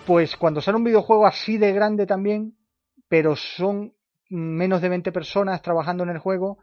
[0.05, 2.57] pues cuando sale un videojuego así de grande también,
[3.07, 3.93] pero son
[4.29, 6.57] menos de 20 personas trabajando en el juego,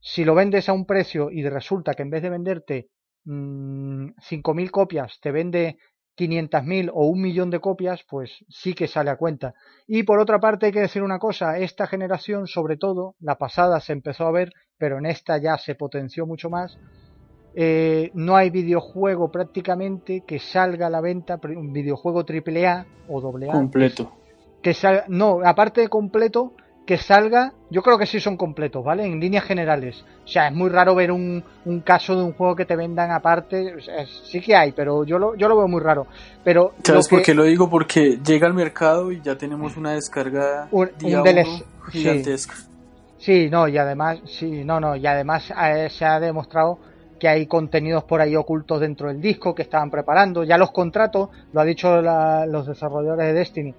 [0.00, 2.88] si lo vendes a un precio y resulta que en vez de venderte
[3.24, 5.78] mmm, 5.000 copias, te vende
[6.16, 9.54] 500.000 o un millón de copias, pues sí que sale a cuenta.
[9.86, 13.80] Y por otra parte hay que decir una cosa, esta generación sobre todo, la pasada
[13.80, 16.78] se empezó a ver, pero en esta ya se potenció mucho más,
[17.54, 23.52] eh, no hay videojuego prácticamente que salga a la venta, un videojuego AAA o AA.
[23.52, 24.12] Completo.
[24.62, 26.52] Que salga, no, aparte de completo,
[26.86, 29.04] que salga, yo creo que sí son completos, ¿vale?
[29.04, 30.04] En líneas generales.
[30.24, 33.10] O sea, es muy raro ver un, un caso de un juego que te vendan
[33.10, 33.74] aparte.
[34.24, 36.06] sí que hay, pero yo lo, yo lo veo muy raro.
[36.44, 37.68] Pero ¿Sabes por qué lo digo?
[37.68, 40.88] Porque llega al mercado y ya tenemos una descarga un,
[41.90, 42.54] gigantesca.
[43.18, 43.50] Sí.
[43.50, 46.78] no, y además, sí, no, no, y además eh, se ha demostrado
[47.18, 50.44] que hay contenidos por ahí ocultos dentro del disco que estaban preparando.
[50.44, 53.74] Ya los contratos, lo ha dicho los desarrolladores de Destiny,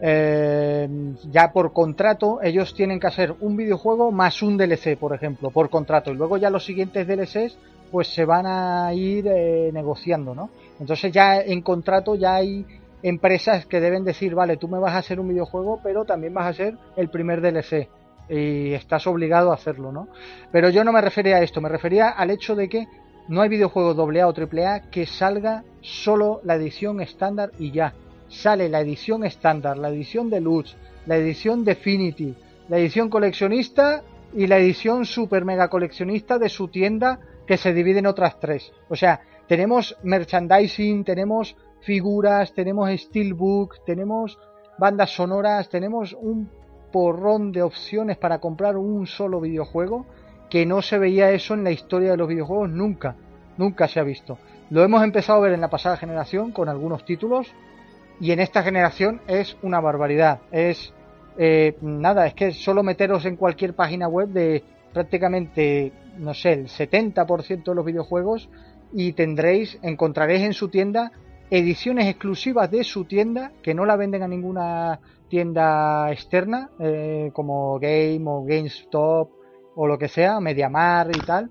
[0.00, 0.88] eh,
[1.30, 5.70] ya por contrato ellos tienen que hacer un videojuego más un DLC, por ejemplo, por
[5.70, 6.10] contrato.
[6.12, 7.58] Y luego ya los siguientes DLCs
[7.90, 10.50] pues se van a ir eh, negociando, ¿no?
[10.80, 12.66] Entonces ya en contrato ya hay
[13.02, 16.46] empresas que deben decir, vale, tú me vas a hacer un videojuego, pero también vas
[16.46, 17.88] a hacer el primer DLC
[18.28, 20.08] y estás obligado a hacerlo, ¿no?
[20.50, 22.86] Pero yo no me refería a esto, me refería al hecho de que
[23.28, 27.94] no hay videojuego AA o AAA que salga solo la edición estándar y ya
[28.28, 32.34] sale la edición estándar, la edición deluxe, la edición definitive,
[32.68, 34.02] la edición coleccionista
[34.34, 38.72] y la edición super mega coleccionista de su tienda que se divide en otras tres.
[38.88, 44.38] O sea, tenemos merchandising, tenemos figuras, tenemos steelbook, tenemos
[44.78, 46.50] bandas sonoras, tenemos un
[46.92, 50.06] porrón de opciones para comprar un solo videojuego
[50.50, 53.16] que no se veía eso en la historia de los videojuegos nunca,
[53.56, 54.38] nunca se ha visto.
[54.70, 57.52] Lo hemos empezado a ver en la pasada generación con algunos títulos,
[58.20, 60.40] y en esta generación es una barbaridad.
[60.50, 60.92] Es
[61.38, 66.68] eh, nada, es que solo meteros en cualquier página web de prácticamente, no sé, el
[66.68, 68.48] 70% de los videojuegos
[68.92, 71.12] y tendréis, encontraréis en su tienda
[71.50, 77.78] ediciones exclusivas de su tienda que no la venden a ninguna tienda externa eh, como
[77.78, 79.30] Game o GameStop
[79.74, 81.50] o lo que sea, MediaMar y tal.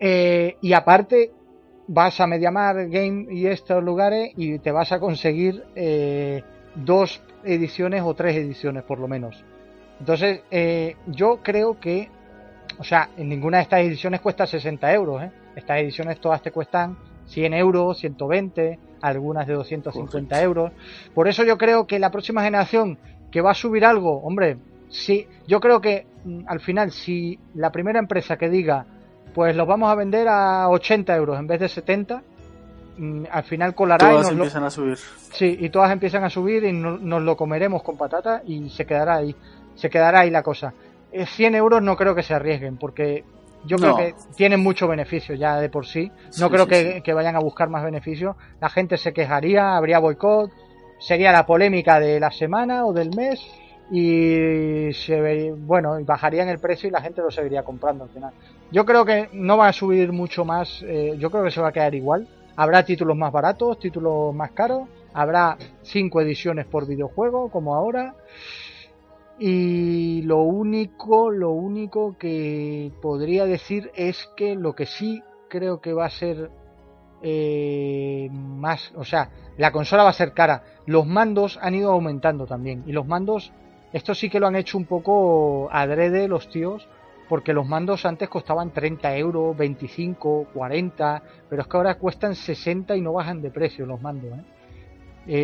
[0.00, 1.32] Eh, y aparte
[1.88, 6.42] vas a Mediamar Game y estos lugares y te vas a conseguir eh,
[6.74, 9.42] dos ediciones o tres ediciones por lo menos.
[9.98, 12.08] Entonces, eh, yo creo que,
[12.78, 15.22] o sea, en ninguna de estas ediciones cuesta 60 euros.
[15.22, 15.32] ¿eh?
[15.56, 20.72] Estas ediciones todas te cuestan 100 euros, 120, algunas de 250 euros.
[21.14, 22.98] Por eso yo creo que la próxima generación
[23.32, 24.58] que va a subir algo, hombre,
[24.88, 28.86] sí, yo creo que mm, al final, si la primera empresa que diga,
[29.34, 32.22] pues los vamos a vender a 80 euros en vez de 70,
[32.98, 34.96] mm, al final colará todas empiezan a subir.
[35.32, 39.16] Sí, y todas empiezan a subir y nos lo comeremos con patata y se quedará
[39.16, 39.34] ahí
[39.78, 40.74] se quedará ahí la cosa.
[41.12, 43.24] 100 eh, euros no creo que se arriesguen, porque
[43.64, 46.10] yo creo que tienen mucho beneficio ya de por sí.
[46.38, 48.36] No creo que, vayan a buscar más beneficios.
[48.60, 50.50] La gente se quejaría, habría boicot,
[50.98, 53.40] sería la polémica de la semana o del mes
[53.90, 58.32] y se bueno, bajarían el precio y la gente lo seguiría comprando al final.
[58.70, 61.68] Yo creo que no va a subir mucho más, eh, yo creo que se va
[61.68, 62.28] a quedar igual.
[62.56, 68.14] Habrá títulos más baratos, títulos más caros, habrá cinco ediciones por videojuego como ahora
[69.38, 75.92] y lo único, lo único que podría decir es que lo que sí creo que
[75.92, 76.50] va a ser
[77.22, 80.64] eh, más, o sea, la consola va a ser cara.
[80.86, 82.82] Los mandos han ido aumentando también.
[82.86, 83.52] Y los mandos,
[83.92, 86.88] esto sí que lo han hecho un poco adrede los tíos,
[87.28, 92.96] porque los mandos antes costaban 30 euros, 25, 40, pero es que ahora cuestan 60
[92.96, 94.38] y no bajan de precio los mandos.
[94.38, 94.44] ¿eh?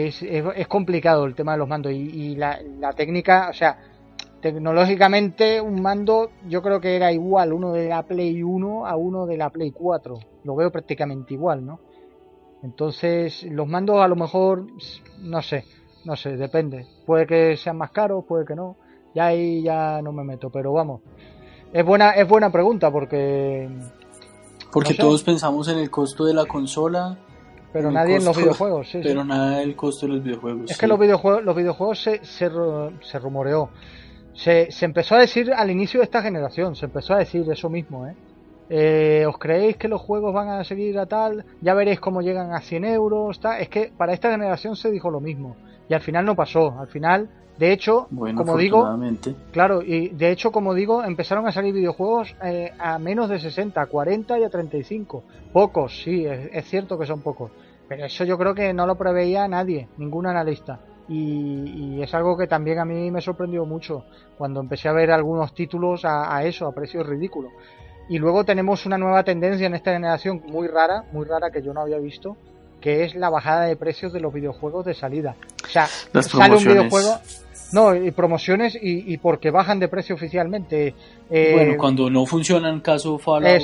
[0.09, 3.79] Es, es, complicado el tema de los mandos y, la, la, técnica, o sea,
[4.41, 9.27] tecnológicamente un mando yo creo que era igual uno de la Play 1 a uno
[9.27, 10.19] de la Play 4.
[10.45, 11.81] Lo veo prácticamente igual, ¿no?
[12.63, 14.67] Entonces, los mandos a lo mejor,
[15.21, 15.65] no sé,
[16.07, 16.87] no sé, depende.
[17.05, 18.77] Puede que sean más caros, puede que no.
[19.15, 21.03] Ya ahí ya no me meto, pero vamos.
[21.75, 23.69] Es buena, es buena pregunta porque...
[24.73, 27.19] Porque todos pensamos en el costo de la consola
[27.75, 29.01] pero nadie en los videojuegos, sí.
[29.03, 30.71] Pero nada el costo de los videojuegos.
[30.71, 32.49] Es que los videojuegos, los videojuegos se, se,
[33.01, 33.69] se, rumoreó.
[34.33, 37.69] Se, se empezó a decir al inicio de esta generación, se empezó a decir eso
[37.69, 38.15] mismo, ¿eh?
[38.71, 39.27] ¿eh?
[39.27, 41.45] ¿Os creéis que los juegos van a seguir a tal?
[41.63, 43.41] Ya veréis cómo llegan a 100 euros.
[43.41, 43.61] Tal.
[43.61, 45.57] Es que para esta generación se dijo lo mismo.
[45.89, 46.79] Y al final no pasó.
[46.79, 47.29] Al final,
[47.59, 48.99] de hecho, como digo,
[49.53, 53.81] claro, y de hecho, como digo, empezaron a salir videojuegos eh, a menos de 60,
[53.81, 55.23] a 40 y a 35.
[55.53, 57.53] Pocos, sí, es, cierto que son pocos.
[57.89, 60.81] Pero eso yo creo que no lo preveía nadie, ningún analista.
[61.09, 64.05] Y, es algo que también a mí me sorprendió mucho
[64.37, 67.53] cuando empecé a ver algunos títulos a, eso, a precios ridículos.
[68.09, 71.73] Y luego tenemos una nueva tendencia en esta generación muy rara, muy rara que yo
[71.73, 72.37] no había visto,
[72.81, 75.37] que es la bajada de precios de los videojuegos de salida.
[75.65, 77.19] O sea, sale un videojuego,
[77.75, 80.95] no, y promociones y, porque bajan de precio oficialmente.
[81.29, 83.63] Eh, bueno, cuando no funcionan, caso Fallout.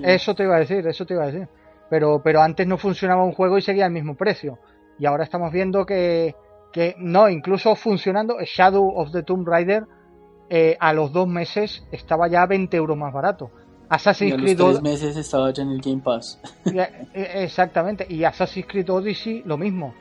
[0.00, 1.48] Eso te iba a decir, eso te iba a decir.
[1.90, 4.60] Pero, pero antes no funcionaba un juego y seguía el mismo precio.
[5.00, 6.36] Y ahora estamos viendo que,
[6.72, 9.84] que no, incluso funcionando, Shadow of the Tomb Raider
[10.48, 13.50] eh, a los dos meses estaba ya 20 euros más barato.
[13.88, 16.40] Assassin's Creed a los tres meses estaba ya en el Game Pass.
[16.64, 19.94] Eh, exactamente, y Assassin's Creed Odyssey lo mismo.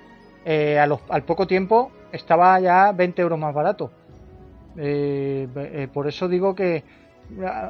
[0.46, 3.92] Eh, a los, al poco tiempo estaba ya 20 euros más barato.
[5.94, 6.84] por eso digo que,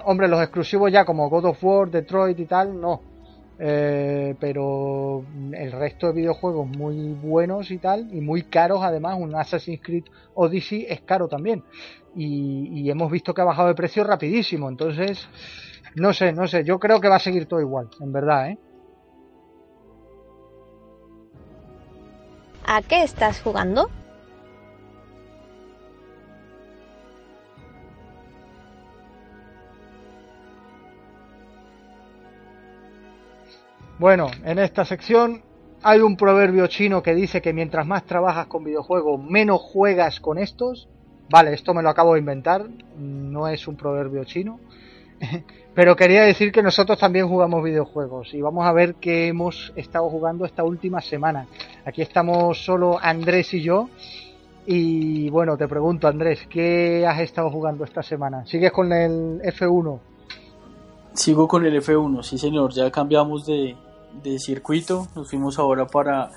[0.06, 3.02] hombre, los exclusivos ya como God of War, Detroit y tal, no
[3.60, 9.36] eh, pero el resto de videojuegos muy buenos y tal, y muy caros además, un
[9.36, 11.64] Assassin's Creed Odyssey es caro también.
[12.16, 15.28] Y, hemos visto que ha bajado de precio rapidísimo, entonces,
[15.96, 18.58] no sé, no sé, yo creo que va a seguir todo igual, en verdad, ¿eh?
[22.66, 23.90] ¿A qué estás jugando?
[34.00, 35.42] Bueno, en esta sección
[35.82, 40.38] hay un proverbio chino que dice que mientras más trabajas con videojuegos, menos juegas con
[40.38, 40.88] estos.
[41.32, 42.68] Vale, esto me lo acabo de inventar,
[43.00, 44.60] no es un proverbio chino.
[45.74, 50.08] Pero quería decir que nosotros también jugamos videojuegos y vamos a ver qué hemos estado
[50.10, 51.48] jugando esta última semana.
[51.84, 53.90] Aquí estamos solo Andrés y yo.
[54.68, 58.46] Y bueno, te pregunto Andrés, ¿qué has estado jugando esta semana?
[58.46, 60.00] ¿Sigues con el F1?
[61.14, 63.76] Sigo con el F1, sí señor, ya cambiamos de,
[64.24, 65.08] de circuito.
[65.16, 66.32] Nos fuimos ahora para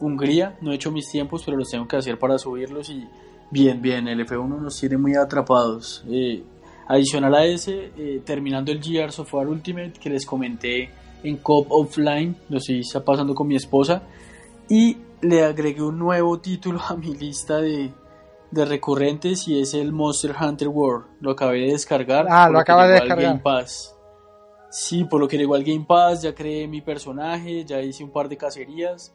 [0.00, 0.56] Hungría.
[0.60, 2.90] No he hecho mis tiempos, pero los tengo que hacer para subirlos.
[2.90, 3.06] Y
[3.50, 6.04] bien, bien, el F1 nos tiene muy atrapados.
[6.08, 6.42] Eh,
[6.88, 10.90] adicional a ese, eh, terminando el GR Software Ultimate que les comenté
[11.22, 14.02] en Cop Offline, lo estoy pasando con mi esposa.
[14.68, 17.90] Y le agregué un nuevo título a mi lista de,
[18.50, 21.06] de recurrentes y es el Monster Hunter World.
[21.20, 22.26] Lo acabé de descargar.
[22.28, 23.22] Ah, lo acaba de descargar.
[23.22, 23.95] Game Pass.
[24.70, 28.10] Sí, por lo que llegó al Game Pass, ya creé mi personaje, ya hice un
[28.10, 29.12] par de cacerías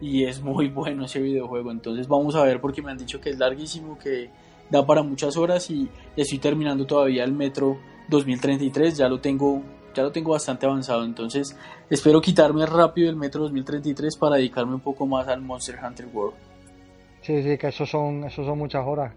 [0.00, 1.70] y es muy bueno ese videojuego.
[1.70, 4.30] Entonces vamos a ver porque me han dicho que es larguísimo, que
[4.70, 7.78] da para muchas horas y estoy terminando todavía el Metro
[8.08, 11.56] 2033, ya lo tengo ya lo tengo bastante avanzado, entonces
[11.88, 16.36] espero quitarme rápido el Metro 2033 para dedicarme un poco más al Monster Hunter World.
[17.22, 19.12] Sí, sí, que son, eso son muchas horas.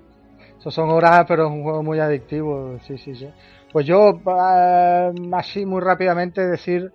[0.60, 2.78] Eso son horas, pero es un juego muy adictivo.
[2.88, 3.28] Sí, sí, sí.
[3.74, 6.94] Pues yo, eh, así muy rápidamente decir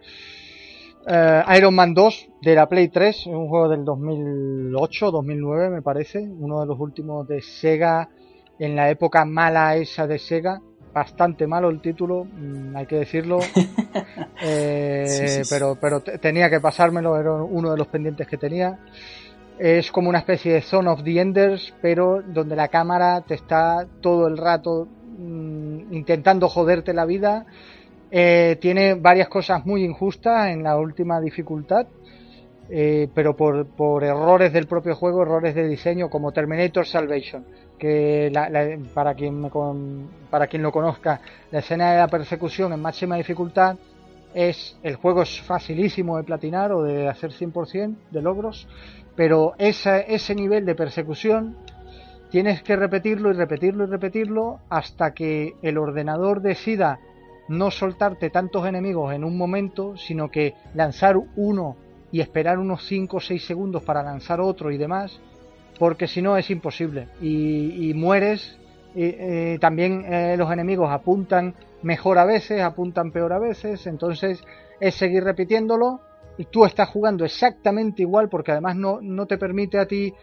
[1.11, 6.21] eh, Iron Man 2 de la Play 3, un juego del 2008, 2009 me parece,
[6.21, 8.09] uno de los últimos de Sega
[8.61, 10.61] en la época mala esa de Sega.
[10.95, 13.41] Bastante malo el título, mm, hay que decirlo.
[14.41, 18.79] Eh, pero, pero tenía que pasármelo, era uno de los pendientes que tenía.
[19.59, 23.85] Es como una especie de Zone of the Enders, pero donde la cámara te está
[24.01, 24.87] todo el rato
[25.19, 25.58] mm,
[25.91, 27.47] intentando joderte la vida.
[28.11, 31.87] Eh, tiene varias cosas muy injustas en la última dificultad,
[32.71, 37.45] eh, pero por, por, errores del propio juego, errores de diseño, como Terminator Salvation,
[37.79, 38.33] que
[38.95, 39.51] para, quien me,
[40.31, 41.21] para quien lo conozca,
[41.51, 43.77] la escena de la persecución en máxima dificultad
[44.35, 48.69] es el juego es facilísimo de platinar o de hacer 100% de logros
[49.19, 51.57] pero ese nivel de persecución
[52.31, 57.01] tienes que repetirlo y repetirlo y repetirlo hasta que el ordenador decida
[57.49, 61.77] no soltarte tantos enemigos en un momento, sino que lanzar uno
[62.13, 65.19] y esperar unos 5 o 6 segundos para lanzar otro y demás,
[65.79, 68.59] porque si no es imposible y, mueres.
[68.95, 74.43] Y, también eh, los enemigos apuntan mejor a veces, apuntan peor a veces, entonces
[74.81, 76.01] es seguir repitiéndolo
[76.37, 80.15] y tú estás jugando exactamente igual porque además no, no te permite a ti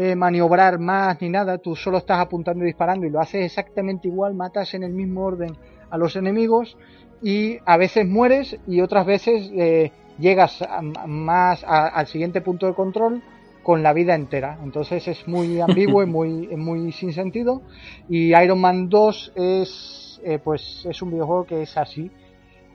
[0.00, 4.06] eh, maniobrar más ni nada, tú solo estás apuntando y disparando y lo haces exactamente
[4.06, 5.56] igual, matas en el mismo orden
[5.90, 6.76] a los enemigos
[7.20, 9.90] y a veces mueres y otras veces eh,
[10.20, 10.64] llegas
[11.04, 13.24] más al siguiente punto de control
[13.64, 14.60] con la vida entera.
[14.62, 17.62] Entonces es muy ambiguo y muy, muy sin sentido.
[18.08, 22.08] Y Iron Man 2 es, eh, pues, es un videojuego que es así.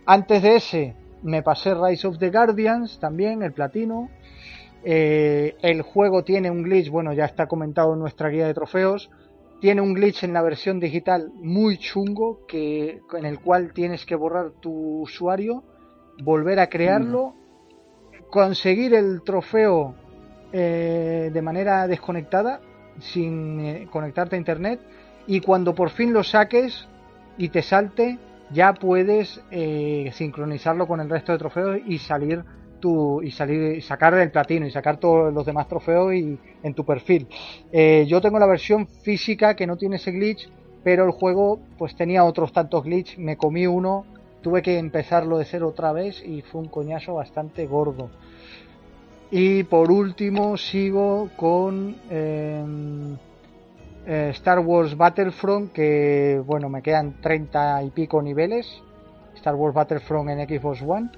[0.05, 4.09] Antes de ese me pasé Rise of the Guardians también, el platino.
[4.85, 9.09] Eh, el juego tiene un glitch, bueno, ya está comentado en nuestra guía de trofeos.
[9.61, 14.15] Tiene un glitch en la versión digital muy chungo que, en el cual tienes que
[14.15, 15.63] borrar tu usuario,
[16.21, 17.33] volver a crearlo,
[18.29, 19.95] conseguir el trofeo
[20.51, 22.59] eh, de manera desconectada,
[22.99, 24.81] sin eh, conectarte a internet,
[25.27, 26.89] y cuando por fin lo saques
[27.37, 28.19] y te salte,
[28.51, 29.41] ya puedes
[30.11, 32.43] sincronizarlo con el resto de trofeos y salir
[32.83, 36.73] tu, y salir y sacar el platino y sacar todos los demás trofeos y en
[36.73, 37.29] tu perfil.
[37.71, 40.49] Eh, yo tengo la versión física que no tiene ese glitch,
[40.83, 44.03] pero el juego pues tenía otros tantos glitch, me comí uno,
[44.41, 48.09] tuve que empezarlo de cero otra vez y fue un coñazo bastante gordo.
[49.31, 53.13] Y por último sigo con em,
[54.05, 58.67] eh, Star Wars Battlefront, que bueno, me quedan 30 y pico niveles.
[59.35, 61.09] Star Wars Battlefront en Xbox One.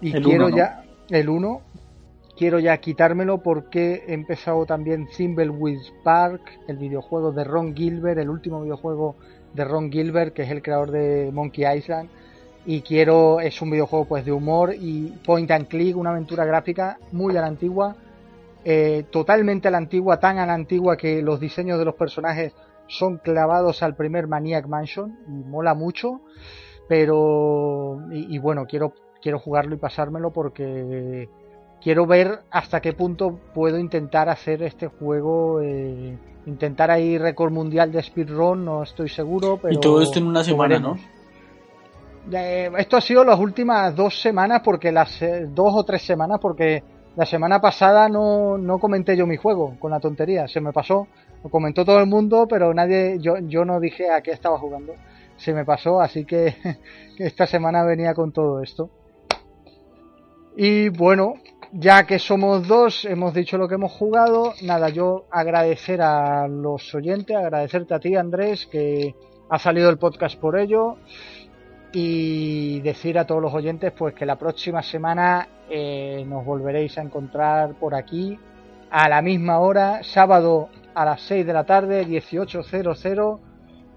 [0.00, 1.60] Y quiero ya, el 1,
[2.36, 8.30] quiero ya quitármelo porque he empezado también Thimbleweed Park, el videojuego de Ron Gilbert, el
[8.30, 9.16] último videojuego
[9.52, 12.08] de Ron Gilbert, que es el creador de Monkey Island.
[12.66, 16.98] Y quiero, es un videojuego pues de humor y point and click, una aventura gráfica
[17.12, 17.96] muy a la antigua
[18.66, 22.54] eh, totalmente a la antigua, tan a la antigua que los diseños de los personajes
[22.86, 26.22] son clavados al primer Maniac Mansion y mola mucho,
[26.88, 28.94] pero y, bueno, quiero
[29.24, 31.30] quiero jugarlo y pasármelo porque
[31.82, 37.90] quiero ver hasta qué punto puedo intentar hacer este juego eh, intentar ahí récord mundial
[37.90, 40.98] de speedrun, no estoy seguro, pero Y todo esto en una semana, ¿no?
[42.30, 45.18] Eh, esto ha sido las últimas dos semanas porque las
[45.48, 46.82] dos o tres semanas porque
[47.16, 51.08] la semana pasada no, no comenté yo mi juego con la tontería, se me pasó,
[51.42, 54.92] lo comentó todo el mundo, pero nadie, yo, yo no dije a qué estaba jugando,
[55.38, 56.56] se me pasó, así que
[57.18, 58.90] esta semana venía con todo esto.
[60.56, 61.34] Y bueno,
[61.72, 66.94] ya que somos dos, hemos dicho lo que hemos jugado, nada, yo agradecer a los
[66.94, 69.16] oyentes, agradecerte a ti Andrés, que
[69.50, 70.96] ha salido el podcast por ello
[71.92, 77.02] y decir a todos los oyentes pues que la próxima semana eh, nos volveréis a
[77.02, 78.38] encontrar por aquí
[78.90, 83.40] a la misma hora, sábado a las 6 de la tarde, 18.00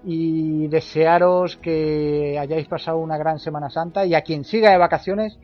[0.04, 5.38] y desearos que hayáis pasado una gran Semana Santa y a quien siga de vacaciones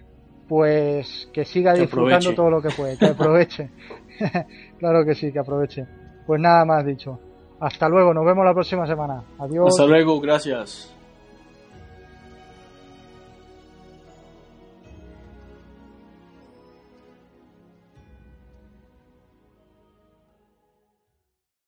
[0.48, 3.70] pues que siga disfrutando todo lo que puede, que aproveche.
[4.78, 5.86] claro que sí, que aproveche.
[6.26, 7.18] Pues nada más dicho.
[7.60, 9.22] Hasta luego, nos vemos la próxima semana.
[9.38, 9.68] Adiós.
[9.68, 10.93] Hasta luego, gracias.